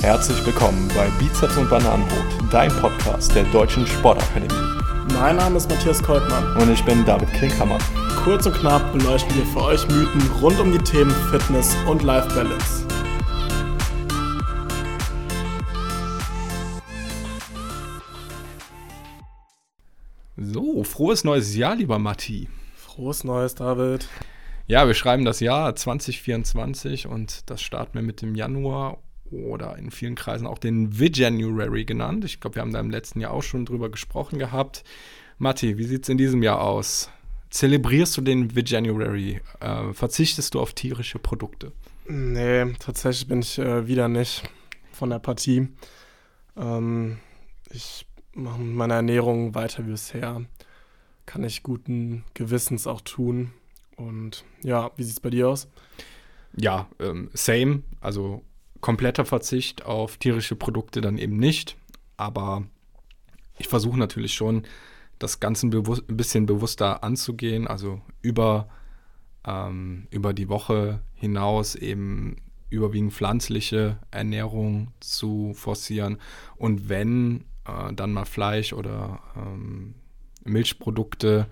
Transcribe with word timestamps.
Herzlich 0.00 0.46
willkommen 0.46 0.88
bei 0.94 1.10
Bizeps 1.18 1.56
und 1.56 1.68
Bananenbrot, 1.68 2.52
dein 2.52 2.70
Podcast 2.70 3.34
der 3.34 3.42
Deutschen 3.50 3.84
Sportakademie. 3.84 4.54
Mein 5.14 5.34
Name 5.34 5.56
ist 5.56 5.68
Matthias 5.68 6.00
Koltmann. 6.00 6.56
Und 6.56 6.70
ich 6.70 6.84
bin 6.84 7.04
David 7.04 7.28
Klinkhammer. 7.32 7.78
Kurz 8.22 8.46
und 8.46 8.54
knapp 8.54 8.92
beleuchten 8.92 9.34
wir 9.36 9.44
für 9.46 9.60
euch 9.60 9.88
Mythen 9.88 10.22
rund 10.40 10.60
um 10.60 10.70
die 10.70 10.78
Themen 10.78 11.10
Fitness 11.32 11.76
und 11.88 12.04
Life 12.04 12.28
Balance. 12.28 12.86
So, 20.36 20.84
frohes 20.84 21.24
neues 21.24 21.56
Jahr, 21.56 21.74
lieber 21.74 21.98
Matti. 21.98 22.48
Frohes 22.76 23.24
neues, 23.24 23.56
David. 23.56 24.08
Ja, 24.68 24.86
wir 24.86 24.94
schreiben 24.94 25.24
das 25.24 25.40
Jahr 25.40 25.74
2024 25.74 27.08
und 27.08 27.50
das 27.50 27.60
starten 27.60 27.94
wir 27.94 28.02
mit 28.02 28.22
dem 28.22 28.36
Januar 28.36 28.98
oder 29.30 29.76
in 29.76 29.90
vielen 29.90 30.14
Kreisen 30.14 30.46
auch 30.46 30.58
den 30.58 30.92
V-January 30.92 31.84
genannt. 31.84 32.24
Ich 32.24 32.40
glaube, 32.40 32.56
wir 32.56 32.62
haben 32.62 32.72
da 32.72 32.80
im 32.80 32.90
letzten 32.90 33.20
Jahr 33.20 33.32
auch 33.32 33.42
schon 33.42 33.64
drüber 33.64 33.90
gesprochen 33.90 34.38
gehabt. 34.38 34.84
Matti, 35.38 35.78
wie 35.78 35.84
sieht 35.84 36.04
es 36.04 36.08
in 36.08 36.18
diesem 36.18 36.42
Jahr 36.42 36.60
aus? 36.60 37.10
Zelebrierst 37.50 38.16
du 38.16 38.20
den 38.20 38.50
V-January? 38.50 39.40
Äh, 39.60 39.92
verzichtest 39.92 40.54
du 40.54 40.60
auf 40.60 40.72
tierische 40.72 41.18
Produkte? 41.18 41.72
Nee, 42.06 42.72
tatsächlich 42.78 43.28
bin 43.28 43.40
ich 43.40 43.58
äh, 43.58 43.86
wieder 43.86 44.08
nicht 44.08 44.42
von 44.92 45.10
der 45.10 45.18
Partie. 45.18 45.68
Ähm, 46.56 47.18
ich 47.70 48.06
mache 48.34 48.60
meine 48.60 48.94
Ernährung 48.94 49.54
weiter 49.54 49.86
wie 49.86 49.90
bisher. 49.90 50.42
Kann 51.26 51.44
ich 51.44 51.62
guten 51.62 52.24
Gewissens 52.34 52.86
auch 52.86 53.02
tun. 53.02 53.52
Und 53.96 54.44
ja, 54.62 54.90
wie 54.96 55.02
sieht 55.02 55.14
es 55.14 55.20
bei 55.20 55.30
dir 55.30 55.48
aus? 55.48 55.68
Ja, 56.56 56.88
ähm, 56.98 57.30
same. 57.34 57.82
Also 58.00 58.42
kompletter 58.80 59.24
Verzicht 59.24 59.84
auf 59.84 60.16
tierische 60.16 60.56
Produkte 60.56 61.00
dann 61.00 61.18
eben 61.18 61.36
nicht. 61.36 61.76
Aber 62.16 62.64
ich 63.58 63.68
versuche 63.68 63.98
natürlich 63.98 64.34
schon, 64.34 64.64
das 65.18 65.40
Ganze 65.40 65.66
ein 65.66 66.16
bisschen 66.16 66.46
bewusster 66.46 67.02
anzugehen. 67.02 67.66
Also 67.66 68.00
über, 68.22 68.68
ähm, 69.44 70.06
über 70.10 70.32
die 70.32 70.48
Woche 70.48 71.00
hinaus 71.14 71.74
eben 71.74 72.36
überwiegend 72.70 73.12
pflanzliche 73.12 73.98
Ernährung 74.10 74.92
zu 75.00 75.52
forcieren. 75.54 76.18
Und 76.56 76.88
wenn 76.88 77.44
äh, 77.64 77.92
dann 77.92 78.12
mal 78.12 78.26
Fleisch 78.26 78.72
oder 78.72 79.20
ähm, 79.36 79.94
Milchprodukte, 80.44 81.46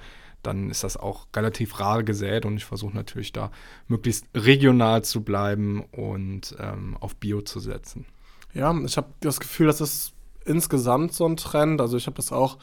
dann 0.46 0.70
ist 0.70 0.84
das 0.84 0.96
auch 0.96 1.26
relativ 1.34 1.80
rar 1.80 2.02
gesät 2.02 2.44
und 2.44 2.56
ich 2.56 2.64
versuche 2.64 2.94
natürlich 2.94 3.32
da 3.32 3.50
möglichst 3.88 4.26
regional 4.34 5.02
zu 5.02 5.22
bleiben 5.22 5.84
und 5.92 6.56
ähm, 6.58 6.96
auf 7.00 7.16
Bio 7.16 7.42
zu 7.42 7.60
setzen. 7.60 8.06
Ja, 8.54 8.74
ich 8.84 8.96
habe 8.96 9.08
das 9.20 9.40
Gefühl, 9.40 9.66
das 9.66 9.80
ist 9.80 10.12
insgesamt 10.44 11.12
so 11.12 11.26
ein 11.26 11.36
Trend. 11.36 11.80
Also 11.80 11.96
ich 11.96 12.06
habe 12.06 12.16
das 12.16 12.32
auch 12.32 12.58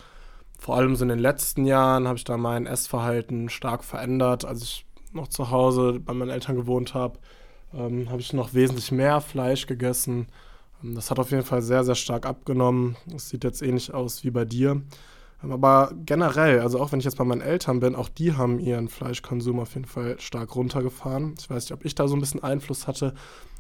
vor 0.58 0.78
allem 0.78 0.96
so 0.96 1.04
in 1.04 1.10
den 1.10 1.20
letzten 1.20 1.66
Jahren, 1.66 2.08
habe 2.08 2.18
ich 2.18 2.24
da 2.24 2.38
mein 2.38 2.66
Essverhalten 2.66 3.50
stark 3.50 3.84
verändert. 3.84 4.46
Als 4.46 4.64
ich 4.64 4.86
noch 5.12 5.28
zu 5.28 5.52
Hause 5.52 6.00
bei 6.00 6.14
meinen 6.14 6.32
Eltern 6.32 6.56
gewohnt 6.56 6.94
habe, 6.94 7.20
ähm, 7.74 8.10
habe 8.10 8.22
ich 8.22 8.34
noch 8.34 8.54
wesentlich 8.54 8.92
mehr 8.92 9.22
Fleisch 9.22 9.68
gegessen. 9.68 10.28
Ähm, 10.84 10.96
das 10.96 11.12
hat 11.12 11.20
auf 11.20 11.32
jeden 11.32 11.44
Fall 11.44 11.62
sehr, 11.62 11.84
sehr 11.84 11.96
stark 11.96 12.26
abgenommen. 12.26 12.96
Es 13.14 13.30
sieht 13.30 13.44
jetzt 13.44 13.62
ähnlich 13.62 13.94
aus 13.94 14.24
wie 14.24 14.32
bei 14.32 14.46
dir. 14.46 14.82
Aber 15.52 15.92
generell, 16.06 16.62
also 16.62 16.80
auch 16.80 16.92
wenn 16.92 17.00
ich 17.00 17.06
jetzt 17.06 17.18
bei 17.18 17.24
meinen 17.26 17.42
Eltern 17.42 17.82
bin, 17.82 17.96
auch 17.96 18.08
die 18.08 18.34
haben 18.34 18.60
ihren 18.60 18.88
Fleischkonsum 18.88 19.60
auf 19.60 19.74
jeden 19.76 19.88
Fall 19.88 20.20
stark 20.20 20.56
runtergefahren. 20.56 21.36
Ich 21.38 21.50
weiß 21.50 21.66
nicht, 21.66 21.74
ob 21.74 21.84
ich 21.84 21.96
da 21.96 22.08
so 22.08 22.16
ein 22.16 22.22
bisschen 22.22 22.44
Einfluss 22.44 22.88
hatte, 22.88 23.14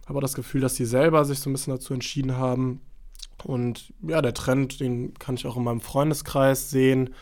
aber 0.05 0.21
das 0.21 0.33
Gefühl, 0.33 0.61
dass 0.61 0.75
die 0.75 0.85
selber 0.85 1.25
sich 1.25 1.39
so 1.39 1.49
ein 1.49 1.53
bisschen 1.53 1.73
dazu 1.73 1.93
entschieden 1.93 2.37
haben. 2.37 2.79
Und 3.43 3.93
ja, 4.01 4.21
der 4.21 4.33
Trend, 4.33 4.79
den 4.79 5.13
kann 5.15 5.35
ich 5.35 5.45
auch 5.45 5.57
in 5.57 5.63
meinem 5.63 5.81
Freundeskreis 5.81 6.69
sehen. 6.69 7.13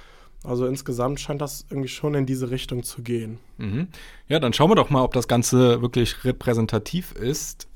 Also 0.44 0.66
insgesamt 0.66 1.20
scheint 1.20 1.42
das 1.42 1.66
irgendwie 1.70 1.90
schon 1.90 2.14
in 2.14 2.26
diese 2.26 2.52
Richtung 2.52 2.84
zu 2.84 3.02
gehen. 3.02 3.40
Mhm. 3.58 3.88
Ja, 4.28 4.40
dann 4.40 4.54
schauen 4.54 4.70
wir 4.70 4.76
doch 4.76 4.90
mal, 4.90 5.04
ob 5.04 5.14
das 5.14 5.28
Ganze 5.28 5.82
wirklich 5.82 6.24
repräsentativ 6.24 7.14
ist. 7.14 7.68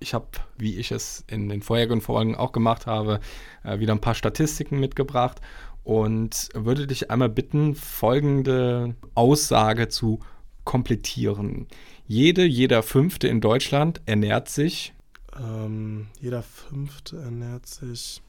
Ich 0.00 0.14
habe, 0.14 0.26
wie 0.56 0.76
ich 0.76 0.92
es 0.92 1.24
in 1.26 1.48
den 1.48 1.62
vorherigen 1.62 2.00
Folgen 2.00 2.36
auch 2.36 2.52
gemacht 2.52 2.86
habe, 2.86 3.18
äh, 3.64 3.80
wieder 3.80 3.92
ein 3.92 4.00
paar 4.00 4.14
Statistiken 4.14 4.78
mitgebracht 4.78 5.40
und 5.88 6.50
würde 6.52 6.86
dich 6.86 7.10
einmal 7.10 7.30
bitten, 7.30 7.74
folgende 7.74 8.94
Aussage 9.14 9.88
zu 9.88 10.20
komplettieren. 10.64 11.66
Jede, 12.06 12.44
jeder 12.44 12.82
Fünfte 12.82 13.26
in 13.26 13.40
Deutschland 13.40 14.02
ernährt 14.04 14.50
sich. 14.50 14.92
Ähm, 15.40 16.08
jeder 16.20 16.42
Fünfte 16.42 17.16
ernährt 17.16 17.64
sich 17.64 18.20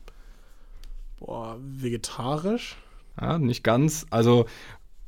boah, 1.19 1.57
vegetarisch. 1.59 2.77
Ja, 3.19 3.37
nicht 3.37 3.65
ganz. 3.65 4.05
Also 4.09 4.45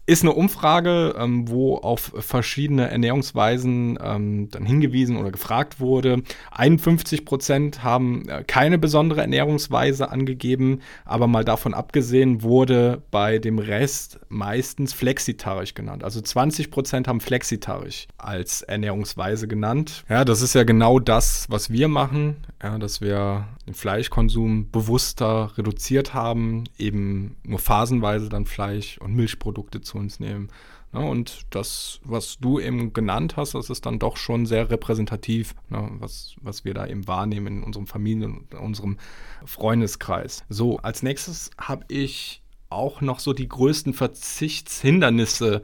ist 0.07 0.23
eine 0.23 0.33
Umfrage, 0.33 1.15
ähm, 1.17 1.47
wo 1.47 1.77
auf 1.77 2.11
verschiedene 2.17 2.89
Ernährungsweisen 2.89 3.99
ähm, 4.01 4.49
dann 4.49 4.65
hingewiesen 4.65 5.15
oder 5.17 5.31
gefragt 5.31 5.79
wurde. 5.79 6.23
51 6.51 7.23
Prozent 7.23 7.83
haben 7.83 8.27
äh, 8.27 8.43
keine 8.45 8.79
besondere 8.79 9.21
Ernährungsweise 9.21 10.09
angegeben, 10.09 10.81
aber 11.05 11.27
mal 11.27 11.45
davon 11.45 11.73
abgesehen 11.73 12.41
wurde 12.41 13.03
bei 13.11 13.37
dem 13.37 13.59
Rest 13.59 14.19
meistens 14.27 14.93
flexitarisch 14.93 15.75
genannt. 15.75 16.03
Also 16.03 16.19
20 16.19 16.71
Prozent 16.71 17.07
haben 17.07 17.21
flexitarisch 17.21 18.07
als 18.17 18.63
Ernährungsweise 18.63 19.47
genannt. 19.47 20.03
Ja, 20.09 20.25
das 20.25 20.41
ist 20.41 20.55
ja 20.55 20.63
genau 20.63 20.99
das, 20.99 21.45
was 21.49 21.69
wir 21.69 21.87
machen, 21.87 22.37
ja, 22.61 22.79
dass 22.79 23.01
wir 23.01 23.47
den 23.67 23.75
Fleischkonsum 23.75 24.71
bewusster 24.71 25.51
reduziert 25.57 26.13
haben, 26.13 26.63
eben 26.77 27.37
nur 27.43 27.59
phasenweise 27.59 28.29
dann 28.29 28.45
Fleisch 28.45 28.97
und 28.97 29.15
Milchprodukte 29.15 29.81
zu 29.81 29.90
uns 29.97 30.19
nehmen. 30.19 30.49
Ja, 30.93 30.99
und 30.99 31.45
das, 31.51 32.01
was 32.03 32.37
du 32.39 32.59
eben 32.59 32.91
genannt 32.91 33.37
hast, 33.37 33.53
das 33.53 33.69
ist 33.69 33.85
dann 33.85 33.99
doch 33.99 34.17
schon 34.17 34.45
sehr 34.45 34.69
repräsentativ, 34.69 35.55
ne, 35.69 35.89
was, 35.99 36.35
was 36.41 36.65
wir 36.65 36.73
da 36.73 36.85
eben 36.85 37.07
wahrnehmen 37.07 37.47
in 37.47 37.63
unserem 37.63 37.87
Familien- 37.87 38.45
und 38.51 38.53
unserem 38.55 38.97
Freundeskreis. 39.45 40.43
So, 40.49 40.77
als 40.79 41.01
nächstes 41.01 41.51
habe 41.57 41.85
ich 41.87 42.41
auch 42.69 43.01
noch 43.01 43.19
so 43.19 43.33
die 43.33 43.47
größten 43.47 43.93
Verzichtshindernisse 43.93 45.61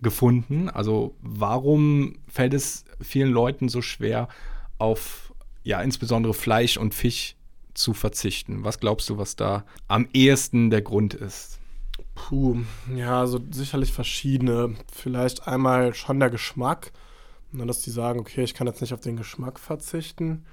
gefunden. 0.00 0.68
Also 0.68 1.14
warum 1.20 2.16
fällt 2.28 2.54
es 2.54 2.84
vielen 3.00 3.30
Leuten 3.30 3.68
so 3.68 3.82
schwer, 3.82 4.28
auf 4.78 5.32
ja 5.64 5.80
insbesondere 5.80 6.34
Fleisch 6.34 6.76
und 6.76 6.94
Fisch 6.94 7.36
zu 7.74 7.94
verzichten? 7.94 8.64
Was 8.64 8.80
glaubst 8.80 9.08
du, 9.08 9.18
was 9.18 9.36
da 9.36 9.64
am 9.88 10.08
ehesten 10.12 10.70
der 10.70 10.82
Grund 10.82 11.14
ist? 11.14 11.58
Puh, 12.14 12.58
ja, 12.94 13.20
also 13.20 13.40
sicherlich 13.50 13.92
verschiedene. 13.92 14.76
Vielleicht 14.92 15.46
einmal 15.46 15.94
schon 15.94 16.20
der 16.20 16.30
Geschmack. 16.30 16.92
Dass 17.52 17.82
die 17.82 17.90
sagen, 17.90 18.20
okay, 18.20 18.44
ich 18.44 18.54
kann 18.54 18.66
jetzt 18.66 18.80
nicht 18.80 18.94
auf 18.94 19.00
den 19.00 19.16
Geschmack 19.16 19.58
verzichten. 19.60 20.46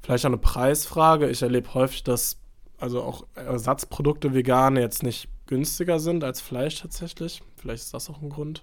Vielleicht 0.00 0.24
auch 0.24 0.30
eine 0.30 0.38
Preisfrage. 0.38 1.28
Ich 1.28 1.42
erlebe 1.42 1.74
häufig, 1.74 2.04
dass 2.04 2.38
also 2.78 3.02
auch 3.02 3.26
Ersatzprodukte 3.34 4.32
vegane 4.32 4.80
jetzt 4.80 5.02
nicht 5.02 5.28
günstiger 5.46 5.98
sind 5.98 6.24
als 6.24 6.40
Fleisch 6.40 6.80
tatsächlich. 6.80 7.42
Vielleicht 7.56 7.82
ist 7.84 7.94
das 7.94 8.08
auch 8.08 8.22
ein 8.22 8.30
Grund. 8.30 8.62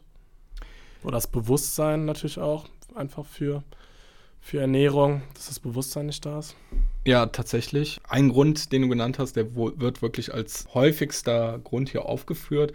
Oder 1.04 1.14
das 1.14 1.28
Bewusstsein 1.28 2.06
natürlich 2.06 2.40
auch 2.40 2.66
einfach 2.96 3.26
für, 3.26 3.64
für 4.46 4.60
Ernährung, 4.60 5.24
dass 5.34 5.48
das 5.48 5.60
Bewusstsein 5.60 6.06
nicht 6.06 6.24
da 6.24 6.38
ist. 6.38 6.56
Ja, 7.04 7.26
tatsächlich. 7.26 8.00
Ein 8.08 8.30
Grund, 8.30 8.72
den 8.72 8.84
du 8.84 8.90
genannt 8.90 9.18
hast, 9.18 9.36
der 9.36 9.56
wird 9.56 10.04
wirklich 10.04 10.36
als 10.36 10.68
häufigster 10.76 11.58
Grund 11.64 11.90
hier 11.90 12.06
aufgeführt. 12.06 12.72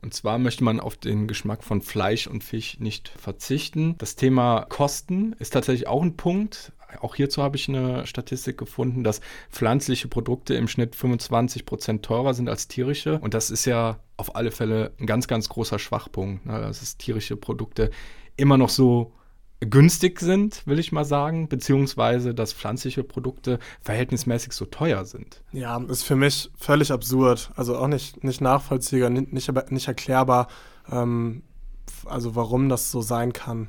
Und 0.00 0.14
zwar 0.14 0.38
möchte 0.38 0.64
man 0.64 0.80
auf 0.80 0.96
den 0.96 1.28
Geschmack 1.28 1.62
von 1.62 1.80
Fleisch 1.80 2.26
und 2.26 2.42
Fisch 2.42 2.80
nicht 2.80 3.08
verzichten. 3.08 3.94
Das 3.98 4.16
Thema 4.16 4.66
Kosten 4.68 5.36
ist 5.38 5.52
tatsächlich 5.52 5.86
auch 5.86 6.02
ein 6.02 6.16
Punkt. 6.16 6.72
Auch 7.00 7.14
hierzu 7.14 7.40
habe 7.40 7.56
ich 7.56 7.68
eine 7.68 8.04
Statistik 8.04 8.58
gefunden, 8.58 9.04
dass 9.04 9.20
pflanzliche 9.48 10.08
Produkte 10.08 10.54
im 10.54 10.66
Schnitt 10.66 10.96
25 10.96 11.64
Prozent 11.64 12.04
teurer 12.04 12.34
sind 12.34 12.48
als 12.48 12.66
tierische. 12.66 13.20
Und 13.20 13.34
das 13.34 13.48
ist 13.50 13.64
ja 13.64 14.00
auf 14.16 14.34
alle 14.34 14.50
Fälle 14.50 14.90
ein 14.98 15.06
ganz, 15.06 15.28
ganz 15.28 15.48
großer 15.48 15.78
Schwachpunkt, 15.78 16.46
ne? 16.46 16.60
dass 16.60 16.96
tierische 16.96 17.36
Produkte 17.36 17.92
immer 18.36 18.58
noch 18.58 18.70
so 18.70 19.12
günstig 19.66 20.20
sind, 20.20 20.66
will 20.66 20.78
ich 20.78 20.92
mal 20.92 21.04
sagen, 21.04 21.48
beziehungsweise 21.48 22.34
dass 22.34 22.52
pflanzliche 22.52 23.04
Produkte 23.04 23.58
verhältnismäßig 23.80 24.52
so 24.52 24.64
teuer 24.64 25.04
sind. 25.04 25.42
Ja, 25.52 25.78
ist 25.84 26.02
für 26.02 26.16
mich 26.16 26.50
völlig 26.56 26.92
absurd. 26.92 27.50
Also 27.56 27.76
auch 27.76 27.88
nicht, 27.88 28.24
nicht 28.24 28.40
nachvollziehbar, 28.40 29.10
nicht, 29.10 29.32
nicht 29.70 29.88
erklärbar, 29.88 30.48
ähm, 30.90 31.42
also 32.06 32.34
warum 32.34 32.68
das 32.68 32.90
so 32.90 33.02
sein 33.02 33.32
kann. 33.32 33.68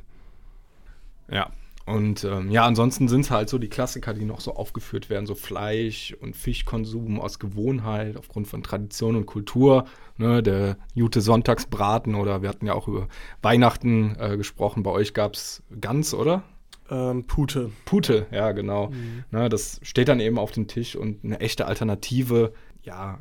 Ja, 1.30 1.50
und 1.85 2.24
ähm, 2.24 2.50
ja, 2.50 2.65
ansonsten 2.65 3.07
sind 3.07 3.21
es 3.21 3.31
halt 3.31 3.50
so 3.50 3.57
die 3.57 3.69
Klassiker, 3.69 4.13
die 4.13 4.25
noch 4.25 4.39
so 4.39 4.56
aufgeführt 4.56 5.09
werden, 5.09 5.25
so 5.25 5.35
Fleisch- 5.35 6.15
und 6.19 6.35
Fischkonsum 6.35 7.19
aus 7.19 7.39
Gewohnheit, 7.39 8.18
aufgrund 8.18 8.47
von 8.47 8.63
Tradition 8.63 9.15
und 9.15 9.25
Kultur. 9.25 9.85
Ne, 10.18 10.44
der 10.44 10.77
Jute 10.94 11.21
Sonntagsbraten 11.21 12.13
oder 12.13 12.44
wir 12.44 12.50
hatten 12.50 12.68
ja 12.68 12.75
auch 12.75 12.88
über 12.88 13.07
Weihnachten 13.41 14.15
äh, 14.19 14.38
gesprochen. 14.38 14.83
Bei 14.83 14.91
euch 14.91 15.13
gab 15.13 15.33
es 15.33 15.63
Gans, 15.81 16.13
oder? 16.13 16.44
ähm, 16.89 17.25
Pute. 17.25 17.71
Pute, 17.86 18.27
ja, 18.31 18.51
genau. 18.51 18.89
Mhm. 18.89 19.24
Ne, 19.31 19.50
das 19.50 19.79
steht 19.83 20.07
dann 20.07 20.19
eben 20.19 20.38
auf 20.38 20.51
dem 20.51 20.68
Tisch 20.68 20.95
und 20.95 21.24
eine 21.24 21.39
echte 21.39 21.65
Alternative, 21.65 22.53
ja, 22.83 23.19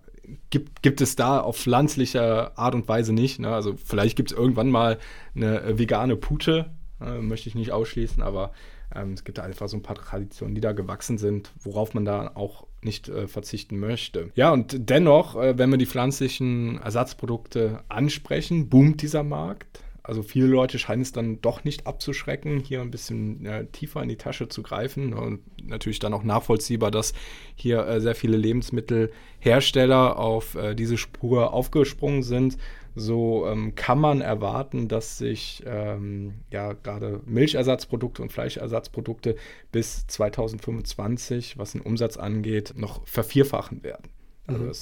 gibt, 0.50 0.82
gibt 0.82 1.00
es 1.00 1.17
da 1.17 1.41
auf 1.41 1.56
pflanzlicher 1.56 2.56
Art 2.58 2.75
und 2.75 2.88
Weise 2.88 3.12
nicht. 3.12 3.38
Ne? 3.38 3.49
Also 3.49 3.75
vielleicht 3.76 4.17
gibt 4.17 4.32
es 4.32 4.37
irgendwann 4.37 4.70
mal 4.70 4.99
eine 5.35 5.79
vegane 5.79 6.17
Pute, 6.17 6.70
äh, 7.05 7.21
möchte 7.21 7.49
ich 7.49 7.55
nicht 7.55 7.73
ausschließen, 7.73 8.23
aber 8.23 8.53
ähm, 8.95 9.13
es 9.13 9.25
gibt 9.25 9.39
einfach 9.39 9.69
so 9.69 9.77
ein 9.77 9.83
paar 9.83 9.97
Traditionen, 9.97 10.55
die 10.55 10.61
da 10.61 10.73
gewachsen 10.73 11.19
sind, 11.19 11.53
worauf 11.63 11.95
man 11.95 12.05
da 12.05 12.33
auch 12.35 12.67
nicht 12.83 13.09
äh, 13.09 13.29
verzichten 13.29 13.79
möchte. 13.79 14.31
Ja, 14.35 14.53
und 14.53 14.89
dennoch, 14.91 15.37
äh, 15.37 15.57
wenn 15.57 15.71
wir 15.71 15.79
die 15.79 15.87
pflanzlichen 15.87 16.79
Ersatzprodukte 16.79 17.85
ansprechen, 17.89 18.69
boomt 18.69 19.03
dieser 19.03 19.23
Markt. 19.23 19.81
Also 20.05 20.25
viele 20.25 20.49
Leute 20.49 20.81
scheinen 20.81 21.03
es 21.03 21.13
dann 21.13 21.41
doch 21.43 21.63
nicht 21.63 21.87
abzuschrecken, 21.87 22.59
hier 22.59 22.81
ein 22.81 22.91
bisschen 22.91 23.47
äh, 23.47 23.67
tiefer 23.67 24.03
in 24.03 24.09
die 24.09 24.17
Tasche 24.17 24.49
zu 24.49 24.65
greifen. 24.65 25.15
Und 25.15 25.41
natürlich 25.63 26.01
dann 26.01 26.13
auch 26.13 26.25
nachvollziehbar, 26.25 26.91
dass 26.91 27.13
hier 27.55 27.87
äh, 27.87 28.01
sehr 28.01 28.17
viele 28.17 28.37
Lebensmittelhersteller 28.37 30.19
auf 30.19 30.57
äh, 30.57 30.75
diese 30.75 30.99
Spur 30.99 31.53
aufgesprungen 31.53 32.25
sind. 32.25 32.59
So 32.94 33.47
ähm, 33.47 33.75
kann 33.75 33.99
man 33.99 34.21
erwarten, 34.21 34.89
dass 34.89 35.19
sich 35.19 35.62
ähm, 35.67 36.35
ja 36.50 36.75
gerade 36.75 37.21
Milchersatzprodukte 37.25 38.23
und 38.23 38.33
Fleischersatzprodukte 38.33 39.37
bis 39.71 40.06
2025, 40.09 41.56
was 41.56 41.73
den 41.73 41.81
Umsatz 41.81 42.17
angeht, 42.17 42.75
noch 42.77 43.06
vervierfachen 43.06 43.83
werden. 43.83 44.11
Also 44.47 44.65
mhm. 44.65 44.73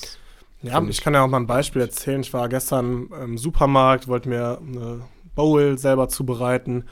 Ja, 0.62 0.82
ich 0.82 1.00
kann 1.00 1.14
ja 1.14 1.24
auch 1.24 1.28
mal 1.28 1.38
ein 1.38 1.46
Beispiel 1.46 1.80
erzählen. 1.80 2.20
Ich 2.20 2.32
war 2.34 2.48
gestern 2.48 3.08
im 3.22 3.38
Supermarkt, 3.38 4.08
wollte 4.08 4.28
mir 4.28 4.58
eine 4.58 5.02
Bowl 5.34 5.78
selber 5.78 6.08
zubereiten, 6.08 6.84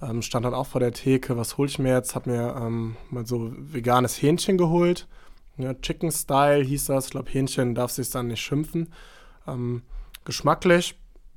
ähm, 0.00 0.22
stand 0.22 0.44
dann 0.44 0.54
auch 0.54 0.66
vor 0.66 0.80
der 0.80 0.92
Theke. 0.92 1.36
Was 1.36 1.56
hole 1.56 1.68
ich 1.68 1.78
mir 1.78 1.94
jetzt? 1.94 2.16
Hab 2.16 2.26
mir 2.26 2.56
ähm, 2.60 2.96
mal 3.10 3.24
so 3.24 3.52
veganes 3.56 4.20
Hähnchen 4.20 4.58
geholt. 4.58 5.06
Ja, 5.56 5.74
Chicken 5.74 6.10
Style 6.10 6.64
hieß 6.64 6.86
das. 6.86 7.06
Ich 7.06 7.10
glaube, 7.12 7.30
Hähnchen 7.30 7.74
darf 7.74 7.92
sich 7.92 8.10
dann 8.10 8.28
nicht 8.28 8.40
schimpfen. 8.40 8.88
Ähm, 9.46 9.82
geschmacklich 10.24 10.96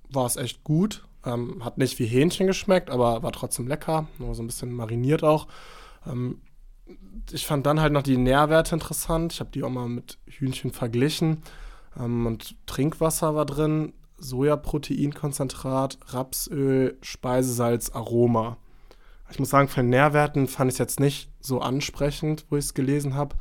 war 0.10 0.26
es 0.26 0.36
echt 0.36 0.64
gut. 0.64 1.06
Ähm, 1.26 1.64
hat 1.64 1.78
nicht 1.78 1.98
wie 2.00 2.06
Hähnchen 2.06 2.48
geschmeckt, 2.48 2.90
aber 2.90 3.24
war 3.24 3.32
trotzdem 3.32 3.68
lecker. 3.68 4.08
Nur 4.20 4.36
so 4.36 4.44
ein 4.44 4.48
bisschen 4.48 4.72
mariniert 4.74 5.24
auch. 5.24 5.48
Ähm, 6.06 6.42
ich 7.32 7.48
fand 7.48 7.66
dann 7.66 7.82
halt 7.82 7.94
noch 7.94 8.04
die 8.04 8.18
Nährwerte 8.18 8.76
interessant. 8.76 9.34
Ich 9.34 9.40
habe 9.40 9.50
die 9.52 9.64
auch 9.64 9.70
mal 9.70 9.90
mit 9.90 10.20
Hühnchen 10.28 10.72
verglichen. 10.72 11.42
Ähm, 12.00 12.26
und 12.26 12.56
Trinkwasser 12.68 13.36
war 13.36 13.46
drin, 13.46 13.94
Sojaproteinkonzentrat, 14.18 15.98
Rapsöl, 16.08 16.98
Speisesalz, 17.02 17.90
Aroma. 17.90 18.58
Ich 19.32 19.40
muss 19.40 19.50
sagen, 19.50 19.68
von 19.68 19.86
den 19.86 19.90
Nährwerten 19.90 20.48
fand 20.48 20.70
ich 20.70 20.76
es 20.76 20.80
jetzt 20.80 21.00
nicht 21.00 21.32
so 21.40 21.60
ansprechend, 21.60 22.46
wo 22.50 22.58
ich 22.58 22.66
es 22.66 22.74
gelesen 22.74 23.16
habe. 23.16 23.36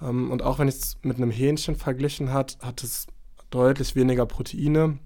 Ähm, 0.00 0.30
und 0.30 0.42
auch 0.42 0.58
wenn 0.58 0.68
ich 0.68 0.76
es 0.76 0.96
mit 1.02 1.16
einem 1.16 1.30
Hähnchen 1.30 1.76
verglichen 1.76 2.32
hat, 2.32 2.58
hat 2.62 2.82
es 2.82 3.06
deutlich 3.54 3.96
weniger 3.96 4.26
Proteine. 4.26 4.98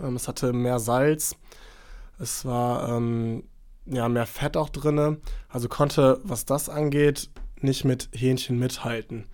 Ähm, 0.00 0.16
es 0.16 0.28
hatte 0.28 0.52
mehr 0.52 0.78
Salz. 0.78 1.36
Es 2.18 2.44
war 2.44 2.88
ähm, 2.96 3.44
ja, 3.86 4.08
mehr 4.08 4.26
Fett 4.26 4.56
auch 4.56 4.68
drin. 4.68 5.18
Also 5.48 5.68
konnte, 5.68 6.20
was 6.22 6.44
das 6.44 6.68
angeht, 6.68 7.30
nicht 7.60 7.84
mit 7.84 8.08
Hähnchen 8.12 8.58
mithalten. 8.58 9.26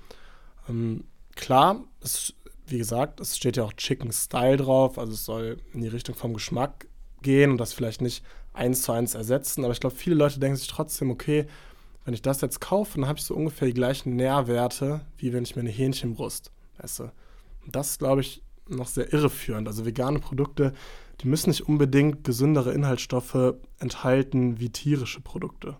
Ähm, 0.68 1.04
klar, 1.34 1.84
es 2.00 2.34
wie 2.66 2.78
gesagt, 2.78 3.20
es 3.20 3.36
steht 3.36 3.56
ja 3.56 3.64
auch 3.64 3.72
Chicken 3.74 4.12
Style 4.12 4.56
drauf, 4.56 4.98
also 4.98 5.12
es 5.12 5.24
soll 5.24 5.58
in 5.72 5.82
die 5.82 5.88
Richtung 5.88 6.14
vom 6.14 6.34
Geschmack 6.34 6.88
gehen 7.22 7.52
und 7.52 7.58
das 7.58 7.72
vielleicht 7.72 8.00
nicht 8.00 8.24
eins 8.52 8.82
zu 8.82 8.92
eins 8.92 9.14
ersetzen. 9.14 9.64
Aber 9.64 9.72
ich 9.72 9.80
glaube, 9.80 9.94
viele 9.94 10.16
Leute 10.16 10.40
denken 10.40 10.56
sich 10.56 10.68
trotzdem, 10.68 11.10
okay, 11.10 11.46
wenn 12.04 12.14
ich 12.14 12.22
das 12.22 12.40
jetzt 12.40 12.60
kaufe, 12.60 12.98
dann 12.98 13.08
habe 13.08 13.18
ich 13.18 13.24
so 13.24 13.34
ungefähr 13.34 13.68
die 13.68 13.74
gleichen 13.74 14.16
Nährwerte, 14.16 15.00
wie 15.16 15.32
wenn 15.32 15.44
ich 15.44 15.56
mir 15.56 15.62
eine 15.62 15.70
Hähnchenbrust 15.70 16.50
esse. 16.78 17.12
Das 17.66 17.90
ist, 17.90 17.98
glaube 17.98 18.20
ich, 18.20 18.42
noch 18.68 18.86
sehr 18.86 19.12
irreführend. 19.12 19.68
Also 19.68 19.86
vegane 19.86 20.18
Produkte, 20.18 20.72
die 21.20 21.28
müssen 21.28 21.50
nicht 21.50 21.68
unbedingt 21.68 22.24
gesündere 22.24 22.72
Inhaltsstoffe 22.72 23.54
enthalten 23.78 24.60
wie 24.60 24.70
tierische 24.70 25.20
Produkte. 25.20 25.76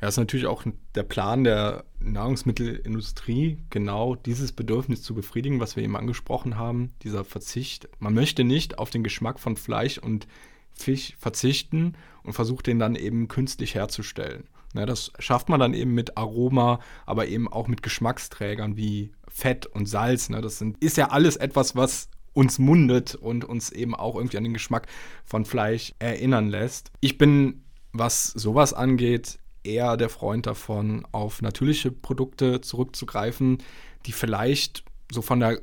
Ja, 0.00 0.06
ist 0.08 0.16
natürlich 0.16 0.46
auch 0.46 0.64
der 0.94 1.02
Plan 1.02 1.42
der 1.42 1.84
Nahrungsmittelindustrie, 1.98 3.58
genau 3.68 4.14
dieses 4.14 4.52
Bedürfnis 4.52 5.02
zu 5.02 5.12
befriedigen, 5.12 5.58
was 5.58 5.74
wir 5.74 5.82
eben 5.82 5.96
angesprochen 5.96 6.56
haben, 6.56 6.92
dieser 7.02 7.24
Verzicht. 7.24 7.88
Man 7.98 8.14
möchte 8.14 8.44
nicht 8.44 8.78
auf 8.78 8.90
den 8.90 9.02
Geschmack 9.02 9.40
von 9.40 9.56
Fleisch 9.56 9.98
und 9.98 10.28
Fisch 10.72 11.16
verzichten 11.18 11.94
und 12.22 12.34
versucht 12.34 12.68
den 12.68 12.78
dann 12.78 12.94
eben 12.94 13.26
künstlich 13.26 13.74
herzustellen. 13.74 14.44
Ja, 14.74 14.86
das 14.86 15.12
schafft 15.18 15.48
man 15.48 15.60
dann 15.60 15.74
eben 15.74 15.94
mit 15.94 16.16
Aroma, 16.16 16.80
aber 17.06 17.26
eben 17.28 17.48
auch 17.48 17.68
mit 17.68 17.82
Geschmacksträgern 17.82 18.76
wie 18.76 19.12
Fett 19.26 19.66
und 19.66 19.86
Salz. 19.86 20.28
Ne? 20.28 20.40
Das 20.40 20.58
sind, 20.58 20.82
ist 20.82 20.96
ja 20.96 21.08
alles 21.08 21.36
etwas, 21.36 21.74
was 21.74 22.08
uns 22.34 22.58
mundet 22.58 23.14
und 23.14 23.44
uns 23.44 23.70
eben 23.70 23.94
auch 23.94 24.14
irgendwie 24.14 24.36
an 24.36 24.44
den 24.44 24.52
Geschmack 24.52 24.86
von 25.24 25.44
Fleisch 25.44 25.94
erinnern 25.98 26.48
lässt. 26.48 26.92
Ich 27.00 27.18
bin, 27.18 27.64
was 27.92 28.26
sowas 28.26 28.74
angeht, 28.74 29.38
eher 29.64 29.96
der 29.96 30.08
Freund 30.08 30.46
davon, 30.46 31.06
auf 31.12 31.42
natürliche 31.42 31.90
Produkte 31.90 32.60
zurückzugreifen, 32.60 33.58
die 34.06 34.12
vielleicht 34.12 34.84
so 35.10 35.22
von 35.22 35.40
der 35.40 35.60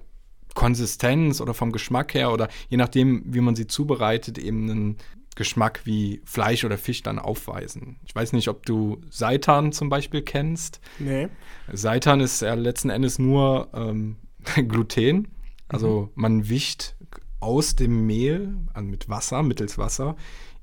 Konsistenz 0.53 1.41
oder 1.41 1.53
vom 1.53 1.71
Geschmack 1.71 2.13
her 2.13 2.31
oder 2.31 2.47
je 2.69 2.77
nachdem, 2.77 3.23
wie 3.25 3.41
man 3.41 3.55
sie 3.55 3.67
zubereitet, 3.67 4.37
eben 4.37 4.69
einen 4.69 4.97
Geschmack 5.35 5.81
wie 5.83 6.21
Fleisch 6.25 6.63
oder 6.63 6.77
Fisch 6.77 7.03
dann 7.03 7.19
aufweisen. 7.19 7.97
Ich 8.05 8.15
weiß 8.15 8.33
nicht, 8.33 8.47
ob 8.47 8.65
du 8.65 9.01
Seitan 9.09 9.71
zum 9.71 9.89
Beispiel 9.89 10.21
kennst. 10.21 10.79
Nee. 10.97 11.27
Seitan 11.71 12.21
ist 12.21 12.41
ja 12.41 12.53
letzten 12.53 12.89
Endes 12.89 13.19
nur 13.19 13.69
ähm, 13.73 14.15
Gluten. 14.67 15.27
Also 15.67 16.03
mhm. 16.03 16.21
man 16.21 16.49
wischt 16.49 16.95
aus 17.39 17.75
dem 17.75 18.05
Mehl, 18.07 18.55
also 18.73 18.87
mit 18.87 19.09
Wasser, 19.09 19.43
mittels 19.43 19.77
Wasser, 19.77 20.15